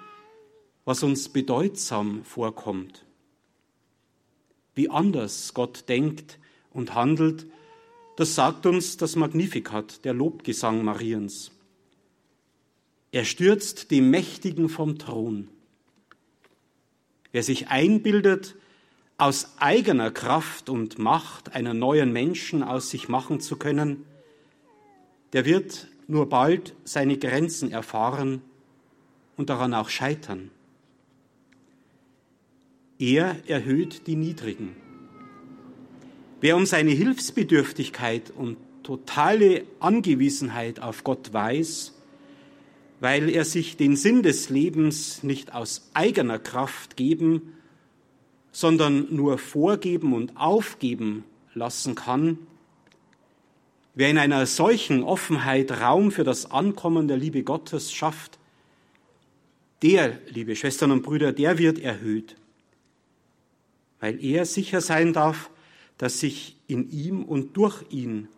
was 0.84 1.02
uns 1.02 1.28
bedeutsam 1.28 2.24
vorkommt. 2.24 3.04
Wie 4.74 4.88
anders 4.90 5.54
Gott 5.54 5.88
denkt 5.88 6.38
und 6.70 6.94
handelt, 6.94 7.46
das 8.18 8.34
sagt 8.34 8.66
uns 8.66 8.96
das 8.96 9.14
Magnificat, 9.14 10.04
der 10.04 10.12
Lobgesang 10.12 10.82
Mariens. 10.84 11.52
Er 13.12 13.24
stürzt 13.24 13.92
die 13.92 14.00
Mächtigen 14.00 14.68
vom 14.68 14.98
Thron. 14.98 15.46
Wer 17.30 17.44
sich 17.44 17.68
einbildet, 17.68 18.56
aus 19.18 19.52
eigener 19.58 20.10
Kraft 20.10 20.68
und 20.68 20.98
Macht 20.98 21.54
einen 21.54 21.78
neuen 21.78 22.12
Menschen 22.12 22.64
aus 22.64 22.90
sich 22.90 23.08
machen 23.08 23.38
zu 23.38 23.54
können, 23.54 24.04
der 25.32 25.44
wird 25.44 25.86
nur 26.08 26.28
bald 26.28 26.74
seine 26.82 27.18
Grenzen 27.18 27.70
erfahren 27.70 28.42
und 29.36 29.48
daran 29.48 29.74
auch 29.74 29.90
scheitern. 29.90 30.50
Er 32.98 33.48
erhöht 33.48 34.08
die 34.08 34.16
Niedrigen. 34.16 34.87
Wer 36.40 36.56
um 36.56 36.66
seine 36.66 36.92
Hilfsbedürftigkeit 36.92 38.30
und 38.30 38.56
totale 38.84 39.64
Angewiesenheit 39.80 40.80
auf 40.80 41.02
Gott 41.02 41.32
weiß, 41.32 41.94
weil 43.00 43.28
er 43.28 43.44
sich 43.44 43.76
den 43.76 43.96
Sinn 43.96 44.22
des 44.22 44.48
Lebens 44.48 45.22
nicht 45.22 45.52
aus 45.52 45.90
eigener 45.94 46.38
Kraft 46.38 46.96
geben, 46.96 47.54
sondern 48.52 49.14
nur 49.14 49.38
vorgeben 49.38 50.14
und 50.14 50.36
aufgeben 50.36 51.24
lassen 51.54 51.94
kann, 51.96 52.38
wer 53.94 54.10
in 54.10 54.18
einer 54.18 54.46
solchen 54.46 55.02
Offenheit 55.02 55.80
Raum 55.80 56.12
für 56.12 56.24
das 56.24 56.50
Ankommen 56.50 57.08
der 57.08 57.16
Liebe 57.16 57.42
Gottes 57.42 57.92
schafft, 57.92 58.38
der, 59.82 60.18
liebe 60.28 60.54
Schwestern 60.56 60.92
und 60.92 61.02
Brüder, 61.02 61.32
der 61.32 61.58
wird 61.58 61.80
erhöht, 61.80 62.36
weil 64.00 64.24
er 64.24 64.44
sicher 64.44 64.80
sein 64.80 65.12
darf, 65.12 65.50
dass 65.98 66.20
sich 66.20 66.56
in 66.66 66.90
ihm 66.90 67.24
und 67.24 67.56
durch 67.56 67.84
ihn 67.90 68.28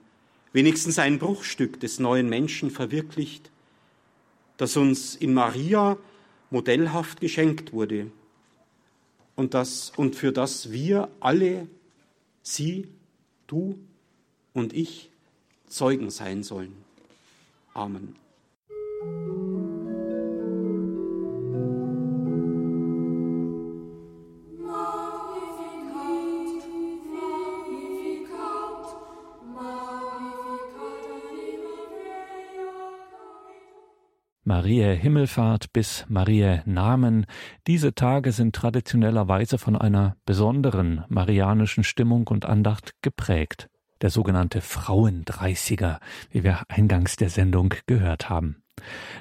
wenigstens 0.53 0.99
ein 0.99 1.19
Bruchstück 1.19 1.79
des 1.81 2.01
neuen 2.01 2.29
Menschen 2.29 2.71
verwirklicht, 2.71 3.51
das 4.57 4.77
uns 4.77 5.15
in 5.15 5.33
Maria 5.33 5.97
modellhaft 6.51 7.21
geschenkt 7.21 7.73
wurde 7.73 8.11
und, 9.37 9.55
das, 9.55 9.93
und 9.97 10.17
für 10.17 10.33
das 10.33 10.71
wir 10.73 11.09
alle, 11.21 11.69
sie, 12.43 12.89
du 13.47 13.79
und 14.53 14.73
ich, 14.73 15.11
Zeugen 15.69 16.11
sein 16.11 16.43
sollen. 16.43 16.75
Amen. 17.75 18.17
Mariä 34.51 34.95
Himmelfahrt 34.97 35.73
bis 35.73 36.05
Mariä 36.09 36.65
Namen. 36.67 37.25
Diese 37.69 37.95
Tage 37.95 38.33
sind 38.33 38.53
traditionellerweise 38.53 39.59
von 39.59 39.77
einer 39.77 40.17
besonderen 40.27 41.05
marianischen 41.09 41.85
Stimmung 41.85 42.27
und 42.27 42.47
Andacht 42.47 42.95
geprägt. 43.01 43.69
Der 44.03 44.11
sogenannte 44.11 44.61
Frauendreißiger, 44.61 46.01
wie 46.33 46.43
wir 46.43 46.63
eingangs 46.67 47.15
der 47.15 47.31
Sendung 47.31 47.75
gehört 47.87 48.29
haben. 48.29 48.65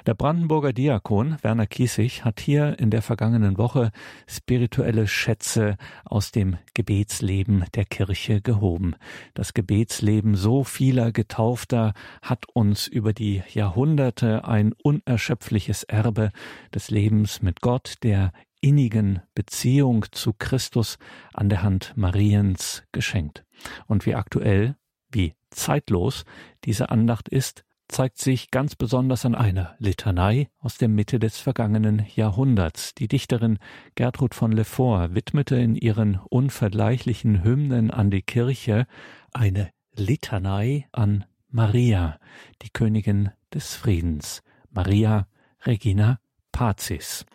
Der 0.06 0.14
Brandenburger 0.14 0.72
Diakon 0.72 1.36
Werner 1.42 1.66
Kiesig 1.66 2.24
hat 2.24 2.40
hier 2.40 2.78
in 2.78 2.90
der 2.90 3.02
vergangenen 3.02 3.58
Woche 3.58 3.90
spirituelle 4.26 5.06
Schätze 5.06 5.76
aus 6.04 6.30
dem 6.32 6.56
Gebetsleben 6.74 7.64
der 7.74 7.84
Kirche 7.84 8.40
gehoben. 8.40 8.94
Das 9.34 9.54
Gebetsleben 9.54 10.34
so 10.34 10.64
vieler 10.64 11.12
Getaufter 11.12 11.94
hat 12.22 12.46
uns 12.52 12.86
über 12.86 13.12
die 13.12 13.42
Jahrhunderte 13.52 14.44
ein 14.46 14.72
unerschöpfliches 14.82 15.84
Erbe 15.84 16.30
des 16.74 16.90
Lebens 16.90 17.42
mit 17.42 17.60
Gott, 17.60 17.94
der 18.02 18.32
innigen 18.60 19.22
Beziehung 19.34 20.04
zu 20.12 20.32
Christus 20.32 20.98
an 21.32 21.48
der 21.48 21.62
Hand 21.62 21.94
Mariens 21.96 22.82
geschenkt. 22.92 23.44
Und 23.86 24.06
wie 24.06 24.14
aktuell, 24.14 24.76
wie 25.10 25.34
zeitlos 25.50 26.24
diese 26.64 26.90
Andacht 26.90 27.28
ist, 27.28 27.64
zeigt 27.90 28.18
sich 28.18 28.50
ganz 28.50 28.76
besonders 28.76 29.24
an 29.26 29.34
einer 29.34 29.74
Litanei 29.78 30.48
aus 30.60 30.78
der 30.78 30.88
Mitte 30.88 31.18
des 31.18 31.38
vergangenen 31.38 32.06
Jahrhunderts. 32.14 32.94
Die 32.94 33.08
Dichterin 33.08 33.58
Gertrud 33.96 34.34
von 34.34 34.52
Lefort 34.52 35.14
widmete 35.14 35.56
in 35.56 35.74
ihren 35.74 36.20
unvergleichlichen 36.28 37.42
Hymnen 37.42 37.90
an 37.90 38.10
die 38.10 38.22
Kirche 38.22 38.86
eine 39.32 39.70
Litanei 39.94 40.86
an 40.92 41.24
Maria, 41.48 42.18
die 42.62 42.70
Königin 42.70 43.30
des 43.52 43.74
Friedens, 43.74 44.42
Maria 44.70 45.26
Regina 45.66 46.20
Pazis. 46.52 47.26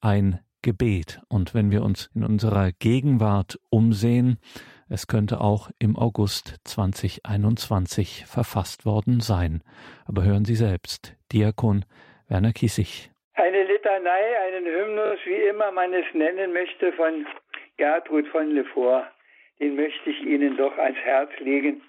Ein 0.00 0.40
Gebet. 0.62 1.20
Und 1.28 1.54
wenn 1.54 1.70
wir 1.70 1.82
uns 1.82 2.10
in 2.14 2.24
unserer 2.24 2.72
Gegenwart 2.72 3.58
umsehen, 3.68 4.38
es 4.90 5.06
könnte 5.06 5.40
auch 5.40 5.70
im 5.78 5.96
August 5.96 6.56
2021 6.64 8.26
verfasst 8.26 8.84
worden 8.84 9.20
sein. 9.20 9.62
Aber 10.06 10.24
hören 10.24 10.44
Sie 10.44 10.56
selbst, 10.56 11.14
Diakon 11.32 11.84
Werner 12.28 12.52
Kiesig. 12.52 13.10
Eine 13.34 13.62
Litanei, 13.64 14.38
einen 14.48 14.66
Hymnus, 14.66 15.20
wie 15.24 15.48
immer 15.48 15.70
man 15.70 15.94
es 15.94 16.04
nennen 16.12 16.52
möchte, 16.52 16.92
von 16.94 17.24
Gertrud 17.76 18.26
von 18.28 18.50
Lefort. 18.50 19.06
Den 19.60 19.76
möchte 19.76 20.10
ich 20.10 20.20
Ihnen 20.22 20.56
doch 20.56 20.76
ans 20.76 20.98
Herz 20.98 21.30
legen. 21.38 21.82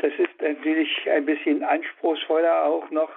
Das 0.00 0.12
ist 0.14 0.40
natürlich 0.40 0.88
ein 1.10 1.26
bisschen 1.26 1.62
anspruchsvoller 1.62 2.64
auch 2.64 2.90
noch. 2.90 3.10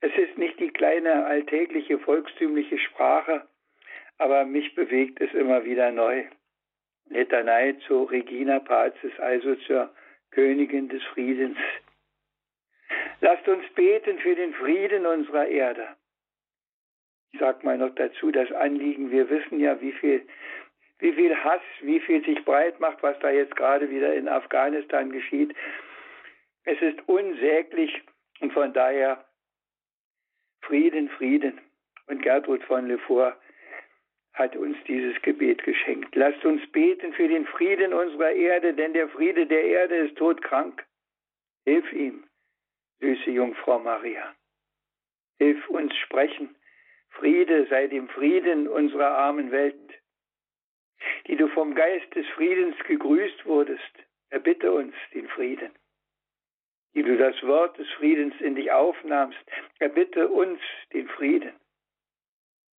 Es 0.00 0.12
ist 0.16 0.38
nicht 0.38 0.60
die 0.60 0.70
kleine 0.70 1.26
alltägliche 1.26 1.98
volkstümliche 1.98 2.78
Sprache, 2.78 3.42
aber 4.18 4.44
mich 4.44 4.74
bewegt 4.76 5.20
es 5.20 5.32
immer 5.34 5.64
wieder 5.64 5.90
neu. 5.90 6.24
Litanei 7.12 7.74
zu 7.86 8.04
Regina 8.04 8.60
Pazis, 8.60 9.18
also 9.18 9.54
zur 9.66 9.90
Königin 10.30 10.88
des 10.88 11.02
Friedens. 11.04 11.58
Lasst 13.20 13.46
uns 13.48 13.64
beten 13.74 14.18
für 14.18 14.34
den 14.34 14.54
Frieden 14.54 15.06
unserer 15.06 15.46
Erde. 15.46 15.88
Ich 17.32 17.40
sag 17.40 17.64
mal 17.64 17.78
noch 17.78 17.94
dazu 17.94 18.30
das 18.30 18.50
Anliegen, 18.52 19.10
wir 19.10 19.30
wissen 19.30 19.60
ja, 19.60 19.80
wie 19.80 19.92
viel, 19.92 20.26
wie 20.98 21.12
viel 21.12 21.34
Hass, 21.36 21.62
wie 21.80 22.00
viel 22.00 22.24
sich 22.24 22.44
breit 22.44 22.78
macht, 22.80 23.02
was 23.02 23.18
da 23.20 23.30
jetzt 23.30 23.56
gerade 23.56 23.90
wieder 23.90 24.14
in 24.14 24.28
Afghanistan 24.28 25.10
geschieht. 25.10 25.54
Es 26.64 26.80
ist 26.80 26.98
unsäglich 27.08 28.02
und 28.40 28.52
von 28.52 28.72
daher 28.72 29.24
Frieden, 30.62 31.08
Frieden. 31.10 31.60
Und 32.06 32.22
Gertrud 32.22 32.62
von 32.64 32.86
Lefort 32.88 33.36
hat 34.34 34.56
uns 34.56 34.76
dieses 34.88 35.20
Gebet 35.22 35.62
geschenkt. 35.62 36.14
Lasst 36.14 36.44
uns 36.44 36.66
beten 36.72 37.12
für 37.12 37.28
den 37.28 37.46
Frieden 37.46 37.92
unserer 37.92 38.32
Erde, 38.32 38.74
denn 38.74 38.94
der 38.94 39.08
Friede 39.08 39.46
der 39.46 39.64
Erde 39.64 39.96
ist 39.96 40.16
todkrank. 40.16 40.84
Hilf 41.64 41.92
ihm, 41.92 42.24
süße 43.00 43.30
Jungfrau 43.30 43.78
Maria. 43.78 44.34
Hilf 45.38 45.68
uns 45.68 45.94
sprechen. 45.96 46.56
Friede 47.10 47.66
sei 47.66 47.88
dem 47.88 48.08
Frieden 48.08 48.68
unserer 48.68 49.18
armen 49.18 49.50
Welt, 49.52 49.76
die 51.26 51.36
du 51.36 51.48
vom 51.48 51.74
Geist 51.74 52.14
des 52.14 52.26
Friedens 52.28 52.76
gegrüßt 52.86 53.44
wurdest. 53.44 53.92
Erbitte 54.30 54.72
uns 54.72 54.94
den 55.12 55.28
Frieden. 55.28 55.72
Die 56.94 57.02
du 57.02 57.18
das 57.18 57.40
Wort 57.42 57.76
des 57.76 57.88
Friedens 57.90 58.34
in 58.40 58.54
dich 58.54 58.72
aufnahmst, 58.72 59.38
erbitte 59.78 60.28
uns 60.28 60.60
den 60.92 61.06
Frieden 61.08 61.52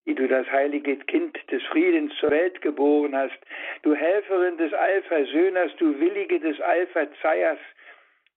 die 0.07 0.15
du 0.15 0.27
das 0.27 0.51
heilige 0.51 0.97
Kind 0.97 1.39
des 1.51 1.63
Friedens 1.65 2.13
zur 2.17 2.31
Welt 2.31 2.61
geboren 2.61 3.17
hast, 3.17 3.39
du 3.83 3.95
Helferin 3.95 4.57
des 4.59 4.73
Allversöhners, 4.73 5.75
du 5.77 5.99
Willige 6.01 6.41
des 6.41 6.61
Allverzeihers, 6.61 7.59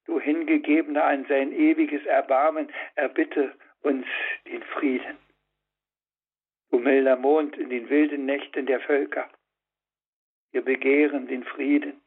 du 0.06 0.20
Hingegebener 0.20 1.04
an 1.04 1.26
sein 1.28 1.52
ewiges 1.52 2.06
Erbarmen, 2.06 2.72
erbitte 2.96 3.54
uns 3.82 4.06
den 4.48 4.62
Frieden. 4.64 5.18
Du 6.70 6.80
milder 6.80 7.16
Mond 7.16 7.58
in 7.58 7.70
den 7.70 7.90
wilden 7.90 8.26
Nächten 8.26 8.66
der 8.66 8.82
Völker, 8.82 9.30
wir 10.52 10.62
begehren 10.62 11.28
den 11.28 11.44
Frieden. 11.44 12.02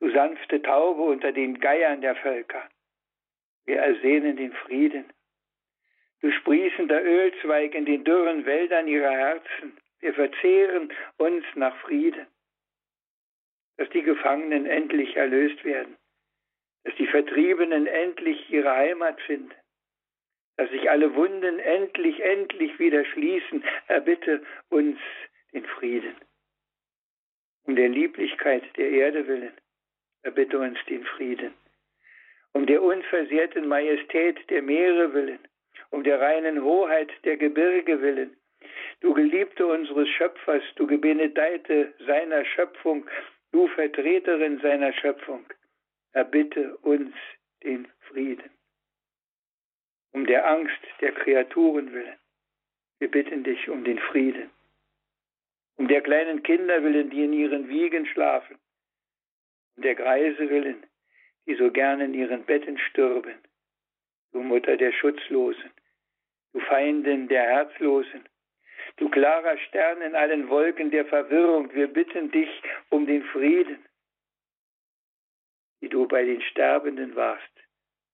Du 0.00 0.10
sanfte 0.10 0.62
Taube 0.62 1.02
unter 1.02 1.32
den 1.32 1.60
Geiern 1.60 2.00
der 2.00 2.16
Völker, 2.16 2.62
wir 3.66 3.78
ersehnen 3.78 4.36
den 4.36 4.52
Frieden. 4.52 5.04
Du 6.22 6.30
sprießender 6.30 7.02
Ölzweig 7.02 7.74
in 7.74 7.84
den 7.84 8.04
dürren 8.04 8.46
Wäldern 8.46 8.86
ihrer 8.86 9.10
Herzen, 9.10 9.76
wir 9.98 10.14
verzehren 10.14 10.92
uns 11.16 11.44
nach 11.56 11.76
Frieden. 11.78 12.26
Dass 13.76 13.90
die 13.90 14.02
Gefangenen 14.02 14.66
endlich 14.66 15.16
erlöst 15.16 15.64
werden, 15.64 15.96
dass 16.84 16.94
die 16.94 17.08
Vertriebenen 17.08 17.88
endlich 17.88 18.48
ihre 18.50 18.70
Heimat 18.70 19.20
finden, 19.22 19.54
dass 20.56 20.70
sich 20.70 20.88
alle 20.88 21.12
Wunden 21.16 21.58
endlich, 21.58 22.20
endlich 22.20 22.78
wieder 22.78 23.04
schließen, 23.04 23.64
erbitte 23.88 24.44
uns 24.68 25.00
den 25.52 25.66
Frieden. 25.66 26.14
Um 27.64 27.74
der 27.74 27.88
Lieblichkeit 27.88 28.64
der 28.76 28.90
Erde 28.90 29.26
willen, 29.26 29.56
erbitte 30.22 30.58
uns 30.60 30.78
den 30.88 31.04
Frieden. 31.04 31.52
Um 32.52 32.66
der 32.66 32.80
unversehrten 32.80 33.66
Majestät 33.66 34.38
der 34.50 34.62
Meere 34.62 35.14
willen, 35.14 35.40
um 35.92 36.02
der 36.02 36.20
reinen 36.20 36.62
Hoheit 36.62 37.10
der 37.24 37.36
Gebirge 37.36 38.00
willen. 38.00 38.36
Du 39.00 39.12
Geliebte 39.14 39.66
unseres 39.66 40.08
Schöpfers, 40.08 40.62
du 40.76 40.86
Gebenedeite 40.86 41.92
seiner 42.06 42.44
Schöpfung, 42.44 43.06
du 43.52 43.68
Vertreterin 43.68 44.58
seiner 44.60 44.92
Schöpfung, 44.94 45.44
erbitte 46.12 46.76
uns 46.78 47.14
den 47.62 47.86
Frieden. 48.08 48.50
Um 50.12 50.26
der 50.26 50.48
Angst 50.48 50.80
der 51.00 51.12
Kreaturen 51.12 51.92
willen, 51.92 52.18
wir 52.98 53.10
bitten 53.10 53.44
dich 53.44 53.68
um 53.68 53.84
den 53.84 53.98
Frieden. 53.98 54.50
Um 55.76 55.88
der 55.88 56.00
kleinen 56.00 56.42
Kinder 56.42 56.82
willen, 56.82 57.10
die 57.10 57.24
in 57.24 57.32
ihren 57.32 57.68
Wiegen 57.68 58.06
schlafen, 58.06 58.58
um 59.76 59.82
der 59.82 59.94
Greise 59.94 60.48
willen, 60.48 60.86
die 61.46 61.54
so 61.54 61.70
gern 61.70 62.00
in 62.00 62.14
ihren 62.14 62.44
Betten 62.44 62.78
stürben, 62.78 63.34
du 64.32 64.42
Mutter 64.42 64.76
der 64.76 64.92
Schutzlosen, 64.92 65.70
du 66.52 66.60
Feindin 66.60 67.28
der 67.28 67.42
Herzlosen, 67.42 68.28
du 68.96 69.08
klarer 69.08 69.56
Stern 69.58 70.02
in 70.02 70.14
allen 70.14 70.48
Wolken 70.48 70.90
der 70.90 71.06
Verwirrung, 71.06 71.72
wir 71.74 71.88
bitten 71.88 72.30
dich 72.30 72.50
um 72.90 73.06
den 73.06 73.24
Frieden, 73.24 73.84
wie 75.80 75.88
du 75.88 76.06
bei 76.06 76.24
den 76.24 76.42
Sterbenden 76.42 77.16
warst, 77.16 77.52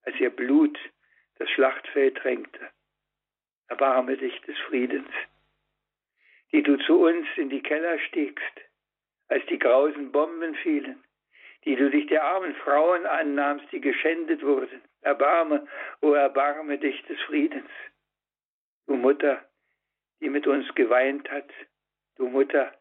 als 0.02 0.18
ihr 0.20 0.30
Blut 0.30 0.78
das 1.38 1.50
Schlachtfeld 1.50 2.16
tränkte. 2.16 2.70
Erbarme 3.68 4.16
dich 4.16 4.40
des 4.42 4.56
Friedens, 4.60 5.10
die 6.52 6.62
du 6.62 6.78
zu 6.78 7.04
uns 7.04 7.26
in 7.36 7.50
die 7.50 7.62
Keller 7.62 7.98
stiegst, 7.98 8.60
als 9.28 9.44
die 9.46 9.58
grausen 9.58 10.10
Bomben 10.10 10.54
fielen, 10.56 11.04
die 11.64 11.76
du 11.76 11.90
dich 11.90 12.06
der 12.06 12.24
armen 12.24 12.54
Frauen 12.54 13.04
annahmst, 13.04 13.66
die 13.72 13.80
geschändet 13.80 14.42
wurden. 14.42 14.80
Erbarme, 15.02 15.66
o 16.00 16.08
oh, 16.08 16.14
erbarme 16.14 16.78
dich 16.78 17.02
des 17.04 17.20
Friedens. 17.22 17.68
Du 18.88 18.96
Mutter, 18.96 19.44
die 20.20 20.30
mit 20.30 20.46
uns 20.46 20.74
geweint 20.74 21.30
hat, 21.30 21.50
du 22.16 22.26
Mutter, 22.26 22.72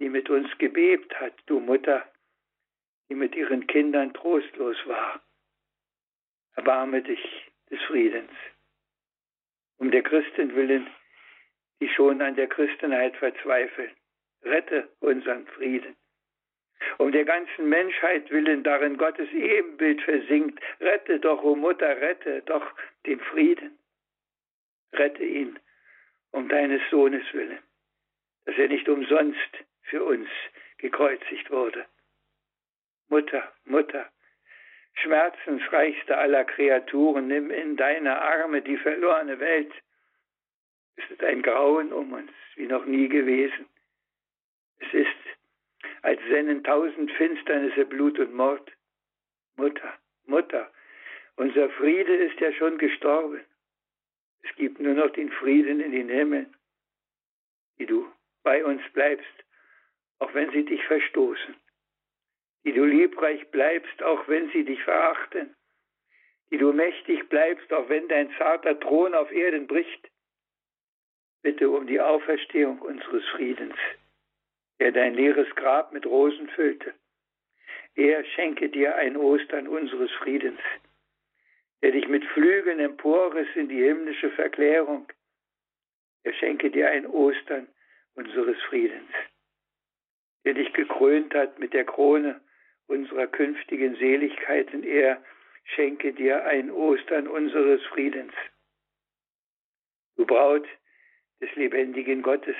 die 0.00 0.08
mit 0.08 0.28
uns 0.28 0.48
gebebt 0.58 1.14
hat, 1.20 1.32
du 1.46 1.60
Mutter, 1.60 2.04
die 3.08 3.14
mit 3.14 3.36
ihren 3.36 3.64
Kindern 3.68 4.12
trostlos 4.14 4.76
war. 4.86 5.22
Erbarme 6.56 7.02
dich 7.02 7.22
des 7.70 7.80
Friedens. 7.82 8.32
Um 9.76 9.92
der 9.92 10.02
Christen 10.02 10.56
willen, 10.56 10.88
die 11.80 11.88
schon 11.88 12.20
an 12.20 12.34
der 12.34 12.48
Christenheit 12.48 13.16
verzweifeln, 13.16 13.92
rette 14.42 14.88
unseren 14.98 15.46
Frieden. 15.46 15.94
Um 16.98 17.12
der 17.12 17.24
ganzen 17.24 17.68
Menschheit 17.68 18.28
willen, 18.32 18.64
darin 18.64 18.98
Gottes 18.98 19.30
Ebenbild 19.30 20.02
versinkt, 20.02 20.60
rette 20.80 21.20
doch, 21.20 21.44
o 21.44 21.52
oh 21.52 21.54
Mutter, 21.54 22.00
rette 22.00 22.42
doch 22.42 22.74
den 23.06 23.20
Frieden. 23.20 23.77
Rette 24.92 25.24
ihn 25.24 25.58
um 26.30 26.48
deines 26.48 26.82
Sohnes 26.90 27.22
willen, 27.32 27.62
dass 28.44 28.56
er 28.56 28.68
nicht 28.68 28.88
umsonst 28.88 29.64
für 29.82 30.04
uns 30.04 30.28
gekreuzigt 30.78 31.50
wurde. 31.50 31.86
Mutter, 33.08 33.52
Mutter, 33.64 34.10
schmerzensreichste 34.94 36.16
aller 36.16 36.44
Kreaturen, 36.44 37.28
nimm 37.28 37.50
in 37.50 37.76
deine 37.76 38.20
Arme 38.20 38.62
die 38.62 38.76
verlorene 38.76 39.40
Welt. 39.40 39.72
Es 40.96 41.10
ist 41.10 41.22
ein 41.22 41.42
Grauen 41.42 41.92
um 41.92 42.12
uns, 42.12 42.32
wie 42.56 42.66
noch 42.66 42.84
nie 42.84 43.08
gewesen. 43.08 43.66
Es 44.80 44.92
ist, 44.92 45.16
als 46.02 46.20
sennen 46.28 46.64
tausend 46.64 47.10
Finsternisse 47.12 47.86
Blut 47.86 48.18
und 48.18 48.34
Mord. 48.34 48.70
Mutter, 49.56 49.98
Mutter, 50.26 50.70
unser 51.36 51.70
Friede 51.70 52.14
ist 52.14 52.38
ja 52.40 52.52
schon 52.52 52.78
gestorben. 52.78 53.44
Es 54.42 54.54
gibt 54.56 54.80
nur 54.80 54.94
noch 54.94 55.10
den 55.10 55.30
Frieden 55.30 55.80
in 55.80 55.92
den 55.92 56.08
Himmeln, 56.08 56.54
die 57.78 57.86
du 57.86 58.10
bei 58.42 58.64
uns 58.64 58.82
bleibst, 58.92 59.26
auch 60.18 60.32
wenn 60.34 60.50
sie 60.52 60.64
dich 60.64 60.82
verstoßen, 60.84 61.54
die 62.64 62.72
du 62.72 62.84
liebreich 62.84 63.50
bleibst, 63.50 64.02
auch 64.02 64.26
wenn 64.28 64.50
sie 64.50 64.64
dich 64.64 64.82
verachten, 64.82 65.54
die 66.50 66.58
du 66.58 66.72
mächtig 66.72 67.28
bleibst, 67.28 67.72
auch 67.72 67.88
wenn 67.88 68.08
dein 68.08 68.30
zarter 68.38 68.78
Thron 68.80 69.14
auf 69.14 69.30
Erden 69.30 69.66
bricht. 69.66 70.10
Bitte 71.42 71.70
um 71.70 71.86
die 71.86 72.00
Auferstehung 72.00 72.80
unseres 72.80 73.24
Friedens, 73.28 73.76
der 74.80 74.92
dein 74.92 75.14
leeres 75.14 75.48
Grab 75.54 75.92
mit 75.92 76.06
Rosen 76.06 76.48
füllte. 76.50 76.94
Er 77.94 78.24
schenke 78.24 78.68
dir 78.68 78.96
ein 78.96 79.16
Ostern 79.16 79.68
unseres 79.68 80.10
Friedens 80.12 80.60
der 81.82 81.92
dich 81.92 82.08
mit 82.08 82.24
Flügeln 82.26 82.80
emporriss 82.80 83.48
in 83.54 83.68
die 83.68 83.82
himmlische 83.82 84.30
Verklärung. 84.30 85.10
Er 86.24 86.32
schenke 86.34 86.70
dir 86.70 86.90
ein 86.90 87.06
Ostern 87.06 87.68
unseres 88.14 88.60
Friedens, 88.62 89.10
der 90.44 90.54
dich 90.54 90.72
gekrönt 90.72 91.34
hat 91.34 91.58
mit 91.58 91.72
der 91.72 91.84
Krone 91.84 92.40
unserer 92.86 93.26
künftigen 93.26 93.94
Seligkeiten. 93.96 94.82
Er 94.82 95.22
schenke 95.64 96.12
dir 96.12 96.44
ein 96.44 96.70
Ostern 96.70 97.28
unseres 97.28 97.84
Friedens. 97.86 98.32
Du 100.16 100.26
Braut 100.26 100.66
des 101.40 101.54
lebendigen 101.54 102.22
Gottes, 102.22 102.56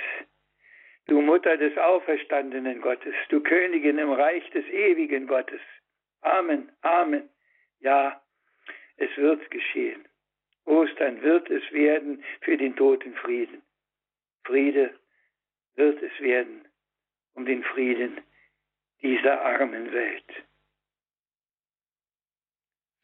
du 1.09 1.21
Mutter 1.21 1.57
des 1.57 1.77
auferstandenen 1.77 2.81
Gottes, 2.81 3.15
du 3.31 3.43
Königin 3.43 3.99
im 3.99 4.13
Reich 4.13 4.49
des 4.51 4.65
ewigen 4.67 5.27
Gottes. 5.27 5.61
Amen, 6.21 6.71
Amen. 6.83 7.29
Ja, 7.81 8.23
es 8.99 9.17
wird 9.17 9.51
geschehen. 9.51 10.07
Ostern 10.65 11.23
wird 11.23 11.49
es 11.51 11.63
werden 11.73 12.23
für 12.43 12.57
den 12.57 12.77
toten 12.77 13.15
Frieden. 13.15 13.63
Friede 14.45 14.95
wird 15.77 16.03
es 16.03 16.21
werden 16.21 16.69
um 17.35 17.47
den 17.47 17.63
Frieden 17.63 18.21
dieser 19.01 19.41
armen 19.41 19.93
Welt. 19.93 20.45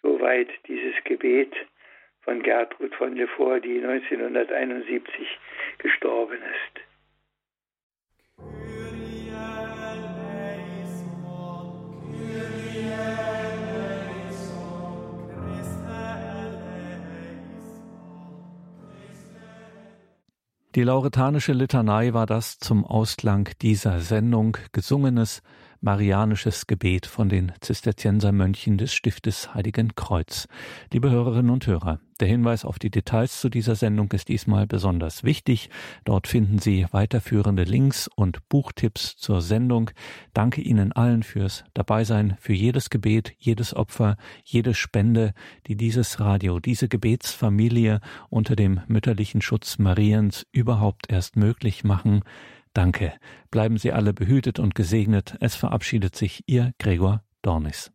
Soweit 0.03 0.51
dieses 0.67 0.95
Gebet 1.05 1.55
von 2.23 2.43
Gertrud 2.43 2.95
von 2.97 3.15
Lefort, 3.15 3.65
die 3.65 3.83
1971 3.83 5.39
gestorben 5.79 6.43
ist. 6.43 6.84
Die 20.75 20.83
lauretanische 20.83 21.53
Litanei 21.53 22.15
war 22.15 22.27
das 22.27 22.59
zum 22.59 22.85
Ausklang 22.85 23.49
dieser 23.63 24.01
Sendung 24.01 24.57
gesungenes 24.73 25.41
marianisches 25.85 26.67
Gebet 26.67 27.05
von 27.05 27.29
den 27.29 27.53
Zisterziensermönchen 27.61 28.79
des 28.79 28.95
Stiftes 28.95 29.55
Heiligen 29.55 29.95
Kreuz. 29.95 30.49
Liebe 30.91 31.11
Hörerinnen 31.11 31.51
und 31.51 31.67
Hörer, 31.67 32.01
der 32.21 32.29
Hinweis 32.29 32.65
auf 32.65 32.79
die 32.79 32.91
Details 32.91 33.39
zu 33.39 33.51
dieser 33.51 33.75
Sendung 33.75 34.11
ist 34.13 34.29
diesmal 34.29 34.67
besonders 34.67 35.25
wichtig. 35.25 35.69
Dort 36.05 36.27
finden 36.27 36.59
Sie 36.59 36.87
weiterführende 36.91 37.65
Links 37.65 38.09
und 38.17 38.49
Buchtipps 38.49 39.17
zur 39.17 39.43
Sendung. 39.43 39.91
Danke 40.33 40.63
Ihnen 40.63 40.93
allen 40.93 41.23
fürs 41.23 41.65
Dabeisein, 41.75 42.39
für 42.41 42.55
jedes 42.55 42.89
Gebet, 42.89 43.35
jedes 43.39 43.75
Opfer, 43.77 44.17
jede 44.43 44.73
Spende, 44.73 45.35
die 45.67 45.77
dieses 45.77 46.19
Radio, 46.19 46.61
diese 46.61 46.89
Gebetsfamilie 46.89 48.01
unter 48.31 48.57
dem 48.57 48.81
mütterlichen 48.87 49.43
Schutz 49.43 49.79
Mariens 49.79 50.47
überhaupt 50.51 51.11
erst 51.11 51.37
möglich 51.37 51.85
machen. 51.85 52.23
Danke. 52.75 53.15
Bleiben 53.51 53.79
Sie 53.79 53.93
alle 53.93 54.13
behütet 54.13 54.59
und 54.59 54.75
gesegnet. 54.75 55.37
Es 55.41 55.55
verabschiedet 55.55 56.17
sich 56.17 56.43
Ihr 56.47 56.73
Gregor 56.79 57.23
Dornis. 57.41 57.95